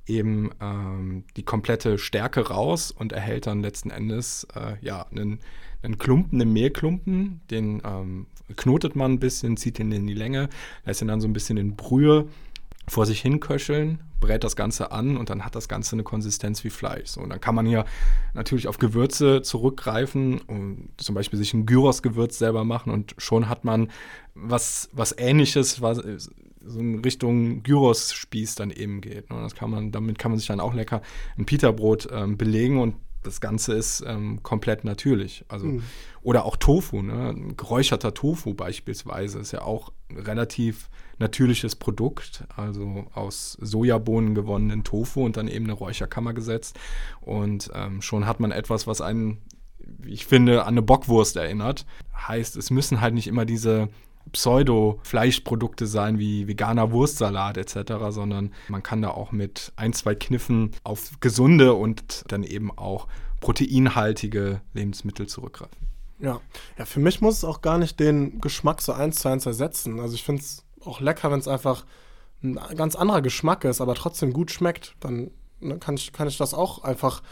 eben 0.07 0.51
ähm, 0.61 1.25
die 1.37 1.45
komplette 1.45 1.99
Stärke 1.99 2.49
raus 2.49 2.91
und 2.91 3.13
erhält 3.13 3.47
dann 3.47 3.63
letzten 3.63 3.91
Endes 3.91 4.47
äh, 4.55 4.75
ja 4.81 5.07
einen, 5.11 5.41
einen 5.83 5.99
Klumpen, 5.99 6.41
einen 6.41 6.53
Mehlklumpen, 6.53 7.41
den 7.51 7.83
ähm, 7.85 8.27
knotet 8.57 8.97
man 8.97 9.13
ein 9.13 9.21
bisschen, 9.21 9.57
zieht 9.57 9.79
ihn 9.79 9.93
in 9.93 10.07
die 10.07 10.15
Länge, 10.15 10.49
lässt 10.85 11.03
ihn 11.03 11.09
dann 11.09 11.21
so 11.21 11.29
ein 11.29 11.33
bisschen 11.33 11.57
in 11.57 11.77
Brühe 11.77 12.29
vor 12.89 13.07
sich 13.07 13.21
hinköcheln, 13.21 14.01
brät 14.21 14.45
das 14.45 14.57
Ganze 14.57 14.93
an 14.93 15.17
und 15.17 15.31
dann 15.31 15.45
hat 15.45 15.55
das 15.55 15.69
Ganze 15.69 15.95
eine 15.95 16.03
Konsistenz 16.03 16.65
wie 16.65 16.71
Fleisch. 16.71 17.11
So, 17.11 17.21
und 17.21 17.31
dann 17.31 17.41
kann 17.41 17.55
man 17.55 17.67
hier 17.67 17.85
natürlich 18.35 18.69
auf 18.69 18.79
Gewürze 18.79 19.43
zurückgreifen 19.43 20.41
und 20.41 20.91
zum 20.97 21.15
Beispiel 21.15 21.39
sich 21.39 21.55
ein 21.55 21.67
Gyros-Gewürz 21.67 22.39
selber 22.39 22.65
machen 22.65 22.93
und 22.93 23.15
schon 23.19 23.49
hat 23.49 23.65
man 23.65 23.91
was, 24.35 24.89
was 24.93 25.17
ähnliches, 25.17 25.81
was, 25.81 26.01
so 26.65 26.79
in 26.79 27.01
Richtung 27.01 27.63
Gyros-Spieß 27.63 28.55
dann 28.55 28.71
eben 28.71 29.01
geht. 29.01 29.31
Ne? 29.31 29.41
Das 29.43 29.55
kann 29.55 29.71
man, 29.71 29.93
damit 29.93 30.19
kann 30.19 30.31
man 30.31 30.39
sich 30.39 30.49
dann 30.49 30.61
auch 30.61 30.75
lecker 30.75 31.03
ein 31.37 31.47
Pita-Brot 31.47 32.09
ähm, 32.13 32.37
belegen 32.37 32.79
und 32.79 32.97
das 33.23 33.41
Ganze 33.41 33.75
ist 33.75 34.03
ähm, 34.07 34.43
komplett 34.43 34.85
natürlich. 34.85 35.45
Also, 35.49 35.67
mhm. 35.67 35.83
Oder 36.23 36.45
auch 36.45 36.57
Tofu, 36.57 37.03
ne? 37.03 37.35
geräucherter 37.57 38.15
Tofu 38.15 38.55
beispielsweise 38.55 39.39
ist 39.39 39.53
ja 39.53 39.63
auch 39.63 39.93
ein 40.09 40.19
relativ 40.19 40.89
natürliches 41.19 41.77
Produkt, 41.77 42.45
also 42.57 43.07
aus 43.15 43.57
Sojabohnen 43.61 44.35
gewonnenen 44.35 44.85
Tofu 44.85 45.25
und 45.25 45.37
dann 45.37 45.49
eben 45.49 45.65
eine 45.65 45.75
Räucherkammer 45.75 46.33
gesetzt. 46.33 46.79
Und 47.21 47.71
ähm, 47.75 48.03
schon 48.03 48.27
hat 48.27 48.41
man 48.41 48.51
etwas, 48.51 48.87
was 48.87 49.01
einen, 49.01 49.39
ich 50.07 50.27
finde, 50.27 50.63
an 50.63 50.69
eine 50.69 50.83
Bockwurst 50.83 51.37
erinnert. 51.37 51.87
Heißt, 52.17 52.57
es 52.57 52.71
müssen 52.71 53.01
halt 53.01 53.15
nicht 53.15 53.27
immer 53.27 53.45
diese 53.45 53.89
Pseudo-Fleischprodukte 54.33 55.87
sein 55.87 56.19
wie 56.19 56.49
veganer 56.49 56.91
Wurstsalat 56.91 57.57
etc., 57.59 57.95
sondern 58.09 58.53
man 58.69 58.83
kann 58.83 59.03
da 59.03 59.11
auch 59.11 59.33
mit 59.33 59.73
ein, 59.77 59.93
zwei 59.93 60.15
Kniffen 60.15 60.73
auf 60.85 61.11
gesunde 61.21 61.75
und 61.75 62.25
dann 62.29 62.43
eben 62.43 62.77
auch 62.77 63.07
proteinhaltige 63.41 64.61
Lebensmittel 64.73 65.27
zurückgreifen. 65.27 65.89
Ja. 66.19 66.41
ja, 66.79 66.85
für 66.85 67.01
mich 67.01 67.21
muss 67.21 67.39
es 67.39 67.45
auch 67.45 67.63
gar 67.63 67.79
nicht 67.79 67.99
den 67.99 68.41
Geschmack 68.41 68.81
so 68.81 68.93
eins 68.93 69.19
zu 69.21 69.29
eins 69.29 69.45
ersetzen. 69.45 69.99
Also 69.99 70.15
ich 70.15 70.23
finde 70.23 70.43
es 70.43 70.65
auch 70.85 71.01
lecker, 71.01 71.31
wenn 71.33 71.41
es 71.41 71.49
einfach 71.49 71.85
ein 72.43 72.59
ganz 72.77 72.95
anderer 72.95 73.23
Geschmack 73.23 73.65
ist, 73.65 73.81
aber 73.81 73.95
trotzdem 73.95 74.33
gut 74.33 74.51
schmeckt. 74.51 74.95
Dann 75.01 75.33
ne, 75.61 75.79
kann, 75.79 75.97
ich, 75.97 76.13
kann 76.13 76.29
ich 76.29 76.39
das 76.39 76.55
auch 76.55 76.85
einfach 76.85 77.23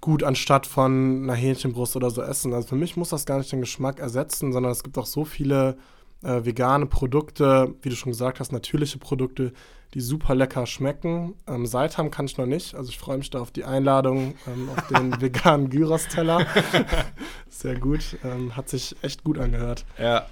gut 0.00 0.22
anstatt 0.22 0.66
von 0.66 1.24
einer 1.24 1.34
Hähnchenbrust 1.34 1.96
oder 1.96 2.10
so 2.10 2.22
essen. 2.22 2.54
Also 2.54 2.68
für 2.68 2.76
mich 2.76 2.96
muss 2.96 3.08
das 3.08 3.26
gar 3.26 3.38
nicht 3.38 3.50
den 3.50 3.60
Geschmack 3.60 3.98
ersetzen, 3.98 4.52
sondern 4.52 4.72
es 4.72 4.84
gibt 4.84 4.96
auch 4.98 5.06
so 5.06 5.24
viele 5.24 5.76
äh, 6.22 6.44
vegane 6.44 6.86
Produkte, 6.86 7.74
wie 7.82 7.88
du 7.88 7.96
schon 7.96 8.12
gesagt 8.12 8.40
hast, 8.40 8.52
natürliche 8.52 8.98
Produkte, 8.98 9.52
die 9.94 10.00
super 10.00 10.34
lecker 10.34 10.66
schmecken. 10.66 11.34
Ähm, 11.46 11.66
Seitam 11.66 12.10
kann 12.10 12.26
ich 12.26 12.36
noch 12.36 12.46
nicht, 12.46 12.74
also 12.74 12.90
ich 12.90 12.98
freue 12.98 13.18
mich 13.18 13.30
da 13.30 13.40
auf 13.40 13.50
die 13.50 13.64
Einladung 13.64 14.34
ähm, 14.46 14.68
auf 14.76 14.86
den 14.88 15.20
veganen 15.20 15.70
Gyros-Teller. 15.70 16.46
Sehr 17.48 17.78
gut, 17.78 18.18
ähm, 18.24 18.56
hat 18.56 18.68
sich 18.68 18.96
echt 19.02 19.24
gut 19.24 19.38
angehört. 19.38 19.84
Ja. 19.98 20.26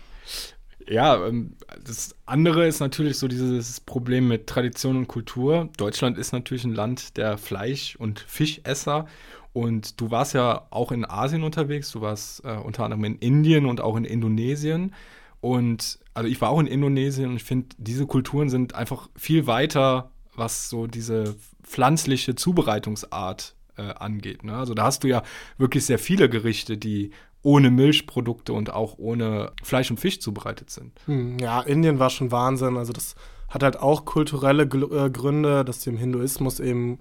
Ja, 0.88 1.26
ähm, 1.26 1.56
das 1.84 2.14
andere 2.26 2.66
ist 2.66 2.78
natürlich 2.78 3.18
so 3.18 3.26
dieses 3.26 3.80
Problem 3.80 4.28
mit 4.28 4.46
Tradition 4.46 4.96
und 4.96 5.08
Kultur. 5.08 5.68
Deutschland 5.76 6.16
ist 6.16 6.32
natürlich 6.32 6.64
ein 6.64 6.74
Land 6.74 7.16
der 7.16 7.38
Fleisch- 7.38 7.96
und 7.96 8.20
Fischesser. 8.20 9.06
Und 9.52 10.00
du 10.00 10.10
warst 10.10 10.34
ja 10.34 10.66
auch 10.70 10.92
in 10.92 11.04
Asien 11.04 11.42
unterwegs. 11.42 11.90
Du 11.90 12.02
warst 12.02 12.44
äh, 12.44 12.56
unter 12.56 12.84
anderem 12.84 13.02
in 13.04 13.16
Indien 13.16 13.66
und 13.66 13.80
auch 13.80 13.96
in 13.96 14.04
Indonesien. 14.04 14.94
Und 15.40 15.98
also 16.14 16.28
ich 16.28 16.40
war 16.40 16.50
auch 16.50 16.60
in 16.60 16.66
Indonesien 16.66 17.30
und 17.30 17.36
ich 17.36 17.44
finde, 17.44 17.68
diese 17.78 18.06
Kulturen 18.06 18.48
sind 18.48 18.74
einfach 18.74 19.08
viel 19.16 19.46
weiter, 19.46 20.10
was 20.34 20.68
so 20.68 20.86
diese 20.86 21.36
pflanzliche 21.62 22.34
Zubereitungsart 22.34 23.54
äh, 23.76 23.82
angeht. 23.82 24.44
Ne? 24.44 24.56
Also 24.56 24.74
da 24.74 24.84
hast 24.84 25.04
du 25.04 25.08
ja 25.08 25.22
wirklich 25.58 25.84
sehr 25.84 25.98
viele 25.98 26.28
Gerichte, 26.28 26.76
die 26.76 27.10
ohne 27.42 27.70
Milchprodukte 27.70 28.52
und 28.52 28.72
auch 28.72 28.98
ohne 28.98 29.52
Fleisch 29.62 29.90
und 29.90 30.00
Fisch 30.00 30.20
zubereitet 30.20 30.70
sind. 30.70 30.98
Hm, 31.06 31.38
ja, 31.38 31.60
Indien 31.60 31.98
war 31.98 32.10
schon 32.10 32.32
Wahnsinn. 32.32 32.76
Also 32.76 32.92
das 32.92 33.14
hat 33.48 33.62
halt 33.62 33.78
auch 33.78 34.04
kulturelle 34.04 34.64
äh, 34.64 35.10
Gründe, 35.10 35.64
dass 35.64 35.82
sie 35.82 35.90
im 35.90 35.96
Hinduismus 35.96 36.58
eben, 36.58 36.98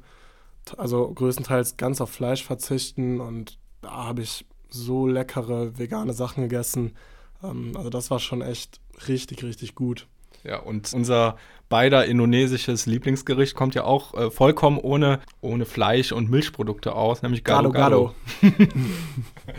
also 0.77 1.11
größtenteils 1.11 1.77
ganz 1.77 1.99
auf 1.99 2.11
Fleisch 2.11 2.43
verzichten. 2.43 3.21
Und 3.21 3.57
da 3.81 3.91
habe 3.91 4.21
ich 4.21 4.45
so 4.69 5.07
leckere 5.07 5.79
vegane 5.79 6.13
Sachen 6.13 6.43
gegessen. 6.43 6.93
Ähm, 7.49 7.73
also 7.75 7.89
das 7.89 8.11
war 8.11 8.19
schon 8.19 8.41
echt 8.41 8.79
richtig, 9.07 9.43
richtig 9.43 9.75
gut. 9.75 10.07
Ja, 10.43 10.59
und 10.59 10.93
unser 10.93 11.37
beider 11.69 12.05
indonesisches 12.05 12.85
Lieblingsgericht 12.85 13.55
kommt 13.55 13.73
ja 13.73 13.83
auch 13.83 14.13
äh, 14.13 14.29
vollkommen 14.29 14.77
ohne, 14.77 15.19
ohne 15.41 15.65
Fleisch 15.65 16.11
und 16.11 16.29
Milchprodukte 16.29 16.93
aus, 16.93 17.23
nämlich 17.23 17.43
Gado 17.43 17.71
Gado. 17.71 18.13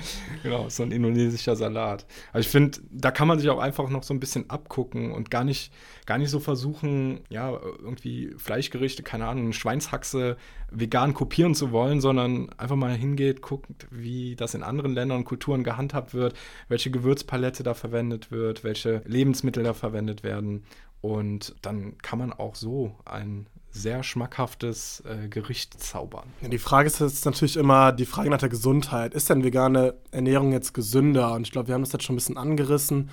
genau, 0.42 0.68
so 0.68 0.82
ein 0.82 0.92
indonesischer 0.92 1.56
Salat. 1.56 2.06
Also 2.32 2.46
ich 2.46 2.50
finde, 2.50 2.78
da 2.90 3.10
kann 3.10 3.28
man 3.28 3.38
sich 3.38 3.48
auch 3.50 3.58
einfach 3.58 3.88
noch 3.88 4.02
so 4.02 4.14
ein 4.14 4.20
bisschen 4.20 4.50
abgucken 4.50 5.12
und 5.12 5.30
gar 5.30 5.44
nicht, 5.44 5.72
gar 6.06 6.18
nicht 6.18 6.30
so 6.30 6.40
versuchen, 6.40 7.20
ja, 7.28 7.50
irgendwie 7.50 8.34
Fleischgerichte, 8.36 9.02
keine 9.02 9.26
Ahnung, 9.26 9.52
Schweinshaxe 9.52 10.36
vegan 10.70 11.14
kopieren 11.14 11.54
zu 11.54 11.70
wollen, 11.70 12.00
sondern 12.00 12.50
einfach 12.58 12.76
mal 12.76 12.94
hingeht, 12.94 13.40
guckt, 13.42 13.86
wie 13.90 14.36
das 14.36 14.54
in 14.54 14.62
anderen 14.62 14.94
Ländern 14.94 15.18
und 15.18 15.24
Kulturen 15.24 15.64
gehandhabt 15.64 16.12
wird, 16.12 16.34
welche 16.68 16.90
Gewürzpalette 16.90 17.62
da 17.62 17.74
verwendet 17.74 18.30
wird, 18.30 18.64
welche 18.64 19.02
Lebensmittel 19.06 19.62
da 19.62 19.74
verwendet 19.74 20.22
werden 20.22 20.64
und 21.00 21.54
dann 21.62 21.98
kann 21.98 22.18
man 22.18 22.32
auch 22.32 22.54
so 22.56 22.96
ein 23.04 23.46
sehr 23.76 24.02
schmackhaftes 24.02 25.02
äh, 25.06 25.28
Gericht 25.28 25.80
zaubern. 25.80 26.32
Ja, 26.40 26.48
die 26.48 26.58
Frage 26.58 26.86
ist 26.86 27.00
jetzt 27.00 27.24
natürlich 27.24 27.56
immer 27.56 27.92
die 27.92 28.06
Frage 28.06 28.30
nach 28.30 28.38
der 28.38 28.48
Gesundheit. 28.48 29.14
Ist 29.14 29.30
denn 29.30 29.44
vegane 29.44 29.94
Ernährung 30.10 30.52
jetzt 30.52 30.74
gesünder? 30.74 31.34
Und 31.34 31.46
ich 31.46 31.52
glaube, 31.52 31.68
wir 31.68 31.74
haben 31.74 31.82
das 31.82 31.92
jetzt 31.92 32.04
schon 32.04 32.14
ein 32.14 32.18
bisschen 32.18 32.36
angerissen, 32.38 33.10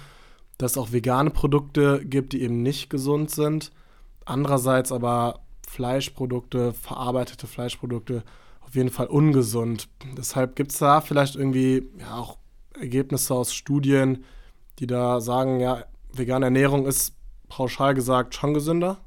dass 0.57 0.71
es 0.71 0.77
auch 0.77 0.91
vegane 0.91 1.29
Produkte 1.29 2.05
gibt, 2.05 2.33
die 2.33 2.41
eben 2.41 2.61
nicht 2.61 2.89
gesund 2.89 3.31
sind. 3.31 3.71
Andererseits 4.25 4.91
aber 4.91 5.41
Fleischprodukte, 5.67 6.73
verarbeitete 6.73 7.47
Fleischprodukte 7.47 8.23
auf 8.61 8.75
jeden 8.75 8.89
Fall 8.89 9.07
ungesund. 9.07 9.89
Deshalb 10.17 10.55
gibt 10.55 10.71
es 10.71 10.79
da 10.79 11.01
vielleicht 11.01 11.35
irgendwie 11.35 11.89
ja 11.99 12.15
auch 12.15 12.37
Ergebnisse 12.79 13.33
aus 13.33 13.53
Studien, 13.53 14.23
die 14.79 14.87
da 14.87 15.21
sagen, 15.21 15.59
ja, 15.59 15.83
vegane 16.11 16.45
Ernährung 16.45 16.85
ist 16.85 17.13
pauschal 17.49 17.93
gesagt 17.93 18.35
schon 18.35 18.53
gesünder? 18.53 18.99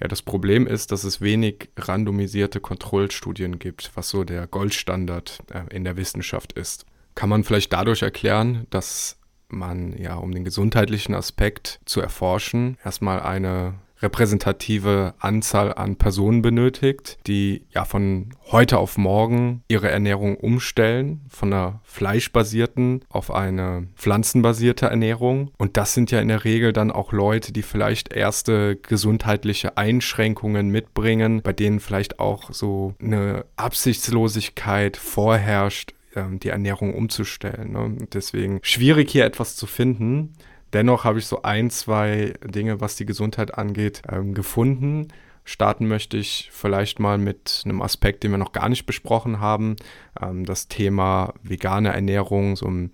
Ja, 0.00 0.08
das 0.08 0.22
Problem 0.22 0.66
ist, 0.66 0.92
dass 0.92 1.04
es 1.04 1.20
wenig 1.20 1.70
randomisierte 1.76 2.60
Kontrollstudien 2.60 3.58
gibt, 3.58 3.90
was 3.94 4.08
so 4.08 4.24
der 4.24 4.46
Goldstandard 4.46 5.40
äh, 5.52 5.74
in 5.74 5.84
der 5.84 5.96
Wissenschaft 5.96 6.52
ist. 6.52 6.86
Kann 7.14 7.28
man 7.28 7.42
vielleicht 7.42 7.72
dadurch 7.72 8.02
erklären, 8.02 8.66
dass 8.70 9.18
man 9.48 9.96
ja, 9.98 10.14
um 10.16 10.32
den 10.32 10.44
gesundheitlichen 10.44 11.14
Aspekt 11.14 11.80
zu 11.84 12.00
erforschen, 12.00 12.76
erstmal 12.84 13.20
eine 13.20 13.74
repräsentative 14.00 15.14
Anzahl 15.18 15.74
an 15.74 15.96
Personen 15.96 16.42
benötigt, 16.42 17.18
die 17.26 17.66
ja 17.70 17.84
von 17.84 18.30
heute 18.50 18.78
auf 18.78 18.96
morgen 18.96 19.62
ihre 19.68 19.90
Ernährung 19.90 20.36
umstellen, 20.36 21.22
von 21.28 21.52
einer 21.52 21.80
fleischbasierten 21.84 23.04
auf 23.08 23.30
eine 23.30 23.88
pflanzenbasierte 23.96 24.86
Ernährung. 24.86 25.50
Und 25.58 25.76
das 25.76 25.94
sind 25.94 26.10
ja 26.10 26.20
in 26.20 26.28
der 26.28 26.44
Regel 26.44 26.72
dann 26.72 26.90
auch 26.90 27.12
Leute, 27.12 27.52
die 27.52 27.62
vielleicht 27.62 28.12
erste 28.12 28.76
gesundheitliche 28.76 29.76
Einschränkungen 29.76 30.68
mitbringen, 30.70 31.42
bei 31.42 31.52
denen 31.52 31.80
vielleicht 31.80 32.20
auch 32.20 32.52
so 32.52 32.94
eine 33.02 33.44
Absichtslosigkeit 33.56 34.96
vorherrscht, 34.96 35.94
ähm, 36.14 36.40
die 36.40 36.48
Ernährung 36.48 36.94
umzustellen. 36.94 37.72
Ne? 37.72 38.06
Deswegen 38.12 38.60
schwierig 38.62 39.10
hier 39.10 39.24
etwas 39.24 39.56
zu 39.56 39.66
finden. 39.66 40.34
Dennoch 40.72 41.04
habe 41.04 41.18
ich 41.18 41.26
so 41.26 41.42
ein, 41.42 41.70
zwei 41.70 42.34
Dinge, 42.44 42.80
was 42.80 42.96
die 42.96 43.06
Gesundheit 43.06 43.56
angeht, 43.56 44.02
ähm, 44.10 44.34
gefunden. 44.34 45.08
Starten 45.44 45.88
möchte 45.88 46.18
ich 46.18 46.50
vielleicht 46.52 47.00
mal 47.00 47.16
mit 47.16 47.62
einem 47.64 47.80
Aspekt, 47.80 48.22
den 48.22 48.32
wir 48.32 48.38
noch 48.38 48.52
gar 48.52 48.68
nicht 48.68 48.84
besprochen 48.84 49.40
haben. 49.40 49.76
Ähm, 50.20 50.44
das 50.44 50.68
Thema 50.68 51.32
vegane 51.42 51.92
Ernährung, 51.92 52.54
so 52.56 52.66
im 52.66 52.90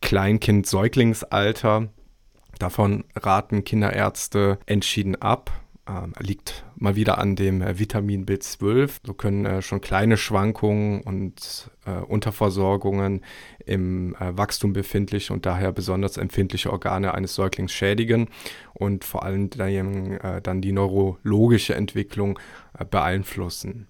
Kleinkind-Säuglingsalter. 0.00 1.88
Davon 2.58 3.04
raten 3.14 3.64
Kinderärzte 3.64 4.58
entschieden 4.66 5.14
ab. 5.16 5.52
Ähm, 5.88 6.14
liegt 6.18 6.64
mal 6.74 6.96
wieder 6.96 7.18
an 7.18 7.36
dem 7.36 7.62
äh, 7.62 7.78
Vitamin 7.78 8.26
B12. 8.26 8.98
So 9.06 9.14
können 9.14 9.46
äh, 9.46 9.62
schon 9.62 9.80
kleine 9.80 10.16
Schwankungen 10.16 11.00
und 11.02 11.70
äh, 11.84 11.92
Unterversorgungen 11.92 13.22
im 13.64 14.14
Wachstum 14.18 14.72
befindliche 14.72 15.32
und 15.32 15.44
daher 15.44 15.72
besonders 15.72 16.16
empfindliche 16.16 16.72
Organe 16.72 17.14
eines 17.14 17.34
Säuglings 17.34 17.72
schädigen 17.72 18.28
und 18.74 19.04
vor 19.04 19.24
allem 19.24 19.50
dann, 19.50 20.60
die 20.62 20.70
neurologische 20.70 21.74
Entwicklung 21.74 22.38
beeinflussen. 22.90 23.88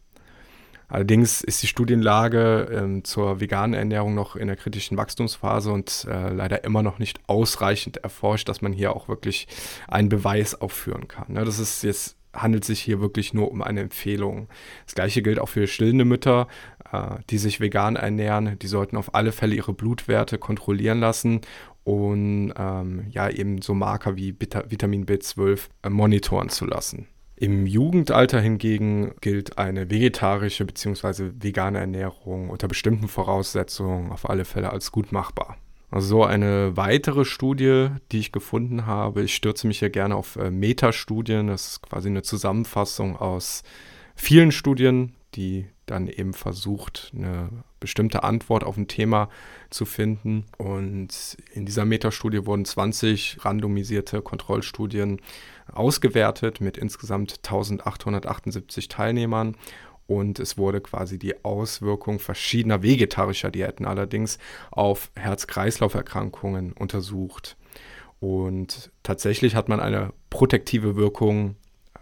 Allerdings 0.89 1.43
ist 1.43 1.63
die 1.63 1.67
Studienlage 1.67 2.69
ähm, 2.73 3.05
zur 3.05 3.41
veganen 3.41 3.75
Ernährung 3.75 4.15
noch 4.15 4.37
in 4.37 4.47
der 4.47 4.57
kritischen 4.57 4.97
Wachstumsphase 4.97 5.73
und 5.73 6.07
äh, 6.09 6.33
leider 6.33 6.65
immer 6.65 6.83
noch 6.83 6.99
nicht 6.99 7.21
ausreichend 7.27 7.99
erforscht, 7.99 8.49
dass 8.49 8.63
man 8.63 8.73
hier 8.73 8.95
auch 8.95 9.09
wirklich 9.09 9.49
einen 9.89 10.09
Beweis 10.09 10.55
aufführen 10.61 11.09
kann. 11.09 11.33
Ne, 11.33 11.45
das 11.45 11.59
ist 11.59 11.83
jetzt 11.83 12.17
handelt 12.43 12.65
sich 12.65 12.81
hier 12.81 13.01
wirklich 13.01 13.35
nur 13.35 13.51
um 13.51 13.63
eine 13.63 13.81
Empfehlung. 13.81 14.49
Das 14.85 14.95
gleiche 14.95 15.23
gilt 15.23 15.39
auch 15.39 15.49
für 15.49 15.67
stillende 15.67 16.05
Mütter, 16.05 16.49
äh, 16.93 17.17
die 17.31 17.39
sich 17.39 17.61
vegan 17.61 17.97
ernähren. 17.97 18.59
Die 18.59 18.67
sollten 18.67 18.97
auf 18.97 19.15
alle 19.15 19.33
Fälle 19.33 19.55
ihre 19.55 19.73
Blutwerte 19.73 20.39
kontrollieren 20.39 21.01
lassen 21.01 21.41
und 21.85 22.53
ähm, 22.57 23.07
ja 23.11 23.31
eben 23.31 23.63
so 23.63 23.75
Marker 23.75 24.17
wie 24.17 24.33
Bita 24.33 24.65
Vitamin 24.69 25.07
B12 25.07 25.69
äh, 25.83 25.89
monitoren 25.89 26.49
zu 26.49 26.67
lassen. 26.67 27.07
Im 27.39 27.67
Jugendalter 27.67 28.41
hingegen 28.41 29.15
gilt 29.21 29.59
eine 29.59 29.91
vegetarische 29.91 30.65
bzw. 30.65 31.33
vegane 31.39 31.79
Ernährung 31.79 32.49
unter 32.49 32.67
bestimmten 32.67 33.09
Voraussetzungen 33.09 34.11
auf 34.11 34.29
alle 34.31 34.47
Fälle 34.47 34.71
als 34.71 34.91
gut 34.91 35.13
machbar. 35.13 35.59
Also 35.91 36.09
so 36.09 36.25
eine 36.25 36.77
weitere 36.79 37.27
Studie, 37.27 37.89
die 38.11 38.21
ich 38.21 38.33
gefunden 38.33 38.87
habe, 38.87 39.23
ich 39.23 39.35
stürze 39.35 39.67
mich 39.67 39.81
hier 39.81 39.91
gerne 39.91 40.17
auf 40.17 40.37
äh, 40.37 40.51
Metastudien, 40.51 41.49
das 41.49 41.69
ist 41.69 41.83
quasi 41.83 42.09
eine 42.09 42.23
Zusammenfassung 42.23 43.17
aus 43.17 43.63
vielen 44.15 44.51
Studien, 44.51 45.15
die 45.35 45.67
dann 45.85 46.09
eben 46.09 46.33
versucht, 46.33 47.13
eine 47.15 47.51
bestimmte 47.79 48.25
Antwort 48.25 48.65
auf 48.65 48.77
ein 48.77 48.89
Thema 48.89 49.29
zu 49.71 49.85
finden. 49.85 50.47
Und 50.59 51.37
in 51.53 51.67
dieser 51.67 51.85
Metastudie 51.85 52.47
wurden 52.47 52.65
20 52.65 53.45
randomisierte 53.45 54.23
Kontrollstudien 54.23 55.21
ausgewertet 55.73 56.61
mit 56.61 56.77
insgesamt 56.77 57.39
1878 57.39 58.89
Teilnehmern 58.89 59.57
und 60.07 60.39
es 60.39 60.57
wurde 60.57 60.81
quasi 60.81 61.19
die 61.19 61.45
Auswirkung 61.45 62.19
verschiedener 62.19 62.83
vegetarischer 62.83 63.51
Diäten 63.51 63.87
allerdings 63.87 64.39
auf 64.71 65.11
Herz-Kreislauf-Erkrankungen 65.17 66.73
untersucht. 66.73 67.57
Und 68.21 68.91
tatsächlich 69.03 69.57
hat 69.57 69.69
man 69.69 69.81
eine 69.81 70.13
protektive 70.31 70.97
Wirkung 70.97 71.57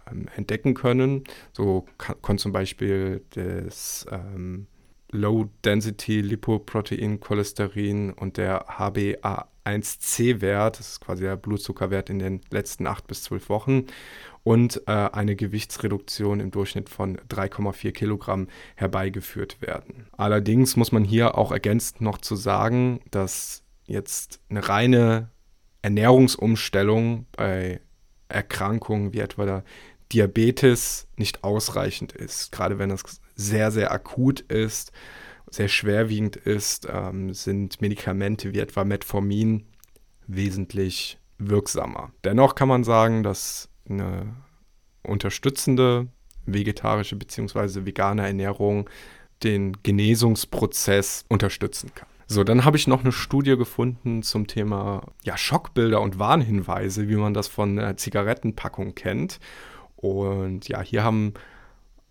ähm, 0.09 0.27
entdecken 0.35 0.75
können. 0.75 1.23
So 1.51 1.85
konnte 1.97 2.41
zum 2.41 2.51
Beispiel 2.51 3.23
das 3.31 4.05
ähm, 4.11 4.67
Low-Density 5.11 6.21
Lipoprotein 6.21 7.19
Cholesterin 7.19 8.11
und 8.11 8.37
der 8.37 8.79
HbA1c-Wert, 9.65 10.79
das 10.79 10.89
ist 10.89 11.01
quasi 11.01 11.23
der 11.23 11.35
Blutzuckerwert 11.35 12.09
in 12.09 12.19
den 12.19 12.41
letzten 12.49 12.87
acht 12.87 13.07
bis 13.07 13.23
zwölf 13.23 13.49
Wochen, 13.49 13.85
und 14.43 14.83
äh, 14.85 14.91
eine 14.91 15.35
Gewichtsreduktion 15.35 16.39
im 16.39 16.51
Durchschnitt 16.51 16.89
von 16.89 17.17
3,4 17.17 17.91
Kilogramm 17.91 18.47
herbeigeführt 18.75 19.59
werden. 19.61 20.07
Allerdings 20.11 20.75
muss 20.75 20.91
man 20.91 21.03
hier 21.03 21.35
auch 21.35 21.51
ergänzend 21.51 22.01
noch 22.01 22.19
zu 22.19 22.35
sagen, 22.35 23.01
dass 23.09 23.63
jetzt 23.85 24.39
eine 24.49 24.69
reine 24.69 25.31
Ernährungsumstellung 25.81 27.25
bei 27.31 27.81
Erkrankungen 28.27 29.13
wie 29.13 29.19
etwa 29.19 29.45
der 29.45 29.63
Diabetes 30.11 31.07
nicht 31.15 31.43
ausreichend 31.43 32.11
ist. 32.11 32.51
Gerade 32.51 32.77
wenn 32.77 32.89
das 32.89 33.03
sehr, 33.35 33.71
sehr 33.71 33.91
akut 33.91 34.41
ist, 34.41 34.91
sehr 35.49 35.67
schwerwiegend 35.67 36.35
ist, 36.35 36.87
ähm, 36.91 37.33
sind 37.33 37.81
Medikamente 37.81 38.53
wie 38.53 38.59
etwa 38.59 38.83
Metformin 38.83 39.65
wesentlich 40.27 41.19
wirksamer. 41.37 42.11
Dennoch 42.23 42.55
kann 42.55 42.67
man 42.67 42.83
sagen, 42.83 43.23
dass 43.23 43.69
eine 43.89 44.35
unterstützende 45.03 46.07
vegetarische 46.45 47.15
bzw. 47.15 47.85
vegane 47.85 48.25
Ernährung 48.25 48.89
den 49.43 49.73
Genesungsprozess 49.83 51.25
unterstützen 51.27 51.91
kann. 51.93 52.07
So, 52.27 52.43
dann 52.43 52.65
habe 52.65 52.77
ich 52.77 52.87
noch 52.87 53.01
eine 53.01 53.11
Studie 53.11 53.55
gefunden 53.55 54.23
zum 54.23 54.47
Thema 54.47 55.03
ja, 55.23 55.37
Schockbilder 55.37 56.01
und 56.01 56.17
Warnhinweise, 56.17 57.07
wie 57.07 57.17
man 57.17 57.35
das 57.35 57.47
von 57.47 57.77
einer 57.77 57.97
Zigarettenpackung 57.97 58.95
kennt. 58.95 59.39
Und 59.95 60.67
ja, 60.67 60.81
hier 60.81 61.03
haben 61.03 61.33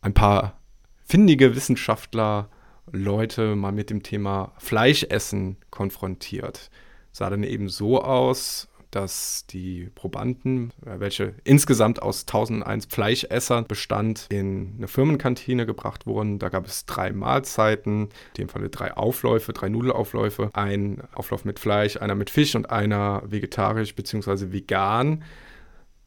ein 0.03 0.15
paar 0.15 0.61
findige 1.05 1.57
Wissenschaftler 1.57 2.49
Leute 2.91 3.57
mal 3.57 3.73
mit 3.73 3.91
dem 3.91 4.03
Thema 4.03 4.53
Fleischessen 4.59 5.57
konfrontiert. 5.71 6.71
Sah 7.13 7.31
dann 7.31 7.43
eben 7.43 7.69
so 7.69 8.03
aus, 8.03 8.69
dass 8.95 9.47
die 9.47 9.91
Probanden, 9.95 10.73
äh, 10.87 11.01
welche 11.01 11.35
insgesamt 11.43 12.01
aus 12.01 12.27
1001 12.27 12.87
Fleischessern 12.87 13.67
bestand, 13.67 14.27
in 14.31 14.75
eine 14.77 14.89
Firmenkantine 14.89 15.67
gebracht 15.67 16.07
wurden. 16.07 16.39
Da 16.39 16.49
gab 16.49 16.67
es 16.67 16.87
drei 16.87 17.13
Mahlzeiten, 17.13 18.03
in 18.05 18.11
dem 18.39 18.49
Falle 18.49 18.71
drei 18.71 18.97
Aufläufe, 18.97 19.53
drei 19.53 19.69
Nudelaufläufe, 19.69 20.51
ein 20.53 21.03
Auflauf 21.15 21.45
mit 21.45 21.59
Fleisch, 21.59 21.97
einer 21.97 22.15
mit 22.15 22.31
Fisch 22.31 22.55
und 22.55 22.71
einer 22.71 23.23
vegetarisch 23.27 23.95
bzw. 23.95 24.53
vegan. 24.53 25.25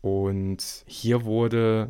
Und 0.01 0.83
hier 0.85 1.25
wurde 1.25 1.89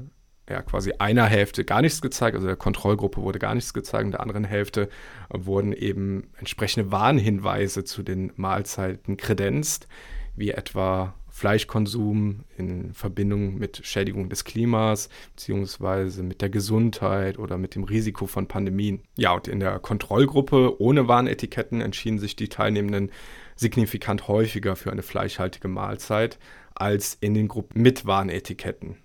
ja, 0.50 0.62
quasi 0.62 0.94
einer 0.98 1.26
Hälfte 1.26 1.66
gar 1.66 1.82
nichts 1.82 2.02
gezeigt, 2.02 2.36
also 2.36 2.48
der 2.48 2.56
Kontrollgruppe 2.56 3.22
wurde 3.22 3.40
gar 3.40 3.56
nichts 3.56 3.74
gezeigt, 3.74 4.06
und 4.06 4.12
der 4.12 4.22
anderen 4.22 4.46
Hälfte 4.46 4.90
wurden 5.30 5.74
eben 5.74 6.30
entsprechende 6.38 6.92
Warnhinweise 6.92 7.84
zu 7.84 8.04
den 8.04 8.32
Mahlzeiten 8.36 9.18
kredenzt, 9.18 9.88
wie 10.36 10.52
etwa 10.52 11.16
Fleischkonsum 11.30 12.46
in 12.58 12.94
Verbindung 12.94 13.60
mit 13.60 13.86
Schädigung 13.86 14.28
des 14.30 14.44
Klimas, 14.44 15.10
beziehungsweise 15.36 16.24
mit 16.24 16.42
der 16.42 16.50
Gesundheit 16.50 17.38
oder 17.38 17.60
mit 17.60 17.76
dem 17.76 17.84
Risiko 17.84 18.26
von 18.26 18.48
Pandemien. 18.48 19.04
Ja, 19.18 19.34
und 19.34 19.48
in 19.48 19.60
der 19.60 19.78
Kontrollgruppe 19.78 20.82
ohne 20.82 21.08
Warnetiketten 21.08 21.82
entschieden 21.82 22.18
sich 22.18 22.36
die 22.36 22.50
Teilnehmenden 22.50 23.12
signifikant 23.56 24.28
häufiger 24.28 24.76
für 24.76 24.92
eine 24.92 25.04
fleischhaltige 25.04 25.68
Mahlzeit 25.68 26.40
als 26.74 27.18
in 27.20 27.36
den 27.36 27.48
Gruppen 27.48 27.84
mit 27.84 28.08
Warnetiketten. 28.08 28.98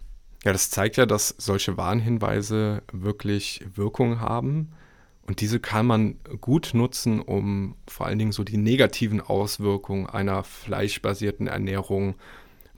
Ja, 0.45 0.53
das 0.53 0.71
zeigt 0.71 0.97
ja, 0.97 1.07
dass 1.07 1.35
solche 1.39 1.77
Warnhinweise 1.77 2.83
wirklich 2.93 3.65
Wirkung 3.75 4.21
haben. 4.21 4.73
Und 5.27 5.41
diese 5.41 5.61
kann 5.61 5.87
man 5.87 6.17
gut 6.41 6.71
nutzen, 6.75 7.21
um 7.21 7.77
vor 7.87 8.07
allen 8.07 8.19
Dingen 8.19 8.33
so 8.33 8.43
die 8.43 8.57
negativen 8.57 9.21
Auswirkungen 9.21 10.07
einer 10.07 10.43
fleischbasierten 10.43 11.47
Ernährung 11.47 12.17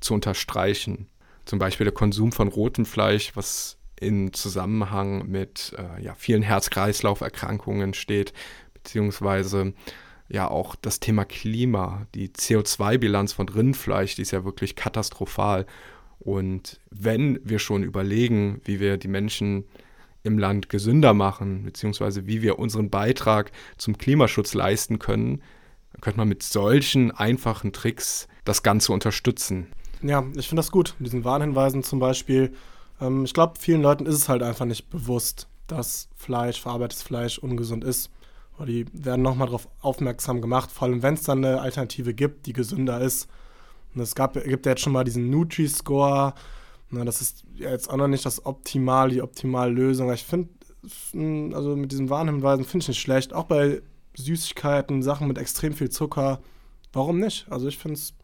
zu 0.00 0.12
unterstreichen. 0.12 1.08
Zum 1.46 1.58
Beispiel 1.58 1.84
der 1.84 1.94
Konsum 1.94 2.32
von 2.32 2.48
rotem 2.48 2.84
Fleisch, 2.84 3.32
was 3.34 3.78
in 3.98 4.34
Zusammenhang 4.34 5.26
mit 5.26 5.74
äh, 5.78 6.02
ja, 6.02 6.14
vielen 6.14 6.42
Herz-Kreislauf-Erkrankungen 6.42 7.94
steht, 7.94 8.34
beziehungsweise 8.74 9.72
ja 10.28 10.48
auch 10.48 10.74
das 10.76 11.00
Thema 11.00 11.24
Klima, 11.24 12.06
die 12.14 12.28
CO2-Bilanz 12.28 13.32
von 13.32 13.48
Rindfleisch, 13.48 14.16
die 14.16 14.22
ist 14.22 14.32
ja 14.32 14.44
wirklich 14.44 14.76
katastrophal. 14.76 15.66
Und 16.24 16.80
wenn 16.90 17.38
wir 17.44 17.58
schon 17.58 17.82
überlegen, 17.82 18.60
wie 18.64 18.80
wir 18.80 18.96
die 18.96 19.08
Menschen 19.08 19.64
im 20.22 20.38
Land 20.38 20.70
gesünder 20.70 21.12
machen, 21.12 21.64
beziehungsweise 21.64 22.26
wie 22.26 22.40
wir 22.40 22.58
unseren 22.58 22.88
Beitrag 22.88 23.52
zum 23.76 23.98
Klimaschutz 23.98 24.54
leisten 24.54 24.98
können, 24.98 25.42
dann 25.92 26.00
könnte 26.00 26.18
man 26.18 26.28
mit 26.28 26.42
solchen 26.42 27.10
einfachen 27.10 27.72
Tricks 27.72 28.26
das 28.44 28.62
Ganze 28.62 28.92
unterstützen. 28.92 29.66
Ja, 30.02 30.24
ich 30.34 30.48
finde 30.48 30.60
das 30.60 30.70
gut, 30.70 30.94
mit 30.98 31.08
diesen 31.08 31.24
Warnhinweisen 31.24 31.82
zum 31.82 31.98
Beispiel. 31.98 32.52
Ähm, 33.00 33.24
ich 33.24 33.34
glaube, 33.34 33.60
vielen 33.60 33.82
Leuten 33.82 34.06
ist 34.06 34.14
es 34.14 34.28
halt 34.28 34.42
einfach 34.42 34.64
nicht 34.64 34.88
bewusst, 34.88 35.46
dass 35.66 36.08
Fleisch, 36.16 36.60
verarbeitetes 36.60 37.02
Fleisch 37.02 37.38
ungesund 37.38 37.84
ist. 37.84 38.10
Oder 38.56 38.66
die 38.66 38.86
werden 38.92 39.22
nochmal 39.22 39.48
darauf 39.48 39.68
aufmerksam 39.80 40.40
gemacht, 40.40 40.70
vor 40.70 40.88
allem 40.88 41.02
wenn 41.02 41.14
es 41.14 41.22
dann 41.24 41.44
eine 41.44 41.60
Alternative 41.60 42.14
gibt, 42.14 42.46
die 42.46 42.52
gesünder 42.52 43.00
ist. 43.00 43.28
Es 43.96 44.14
gab, 44.14 44.34
gibt 44.34 44.66
ja 44.66 44.72
jetzt 44.72 44.82
schon 44.82 44.92
mal 44.92 45.04
diesen 45.04 45.30
Nutri-Score. 45.30 46.34
das 46.90 47.20
ist 47.20 47.44
jetzt 47.56 47.90
auch 47.90 47.96
noch 47.96 48.08
nicht 48.08 48.26
das 48.26 48.44
Optimal, 48.44 49.10
die 49.10 49.22
optimale 49.22 49.70
Lösung. 49.70 50.12
Ich 50.12 50.24
finde, 50.24 50.48
also 51.54 51.76
mit 51.76 51.92
diesen 51.92 52.10
Warnhinweisen 52.10 52.64
finde 52.64 52.84
ich 52.84 52.88
nicht 52.88 53.00
schlecht. 53.00 53.32
Auch 53.32 53.44
bei 53.44 53.82
Süßigkeiten, 54.16 55.02
Sachen 55.02 55.28
mit 55.28 55.38
extrem 55.38 55.72
viel 55.72 55.90
Zucker. 55.90 56.40
Warum 56.92 57.18
nicht? 57.18 57.46
Also 57.50 57.66
ich 57.68 57.78
finde 57.78 57.98
es 57.98 58.14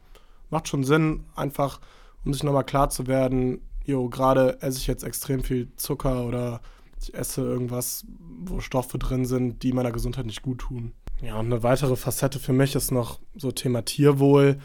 macht 0.50 0.68
schon 0.68 0.84
Sinn, 0.84 1.24
einfach 1.34 1.80
um 2.24 2.32
sich 2.32 2.42
nochmal 2.42 2.64
klar 2.64 2.90
zu 2.90 3.06
werden, 3.06 3.60
jo, 3.84 4.08
gerade 4.08 4.60
esse 4.60 4.78
ich 4.78 4.86
jetzt 4.86 5.04
extrem 5.04 5.42
viel 5.42 5.68
Zucker 5.76 6.26
oder 6.26 6.60
ich 7.00 7.14
esse 7.14 7.40
irgendwas, 7.40 8.04
wo 8.18 8.60
Stoffe 8.60 8.98
drin 8.98 9.24
sind, 9.24 9.62
die 9.62 9.72
meiner 9.72 9.92
Gesundheit 9.92 10.26
nicht 10.26 10.42
gut 10.42 10.58
tun. 10.58 10.92
Ja, 11.22 11.38
und 11.38 11.46
eine 11.46 11.62
weitere 11.62 11.96
Facette 11.96 12.38
für 12.38 12.52
mich 12.52 12.74
ist 12.74 12.90
noch 12.90 13.20
so 13.36 13.52
Thema 13.52 13.82
Tierwohl. 13.84 14.58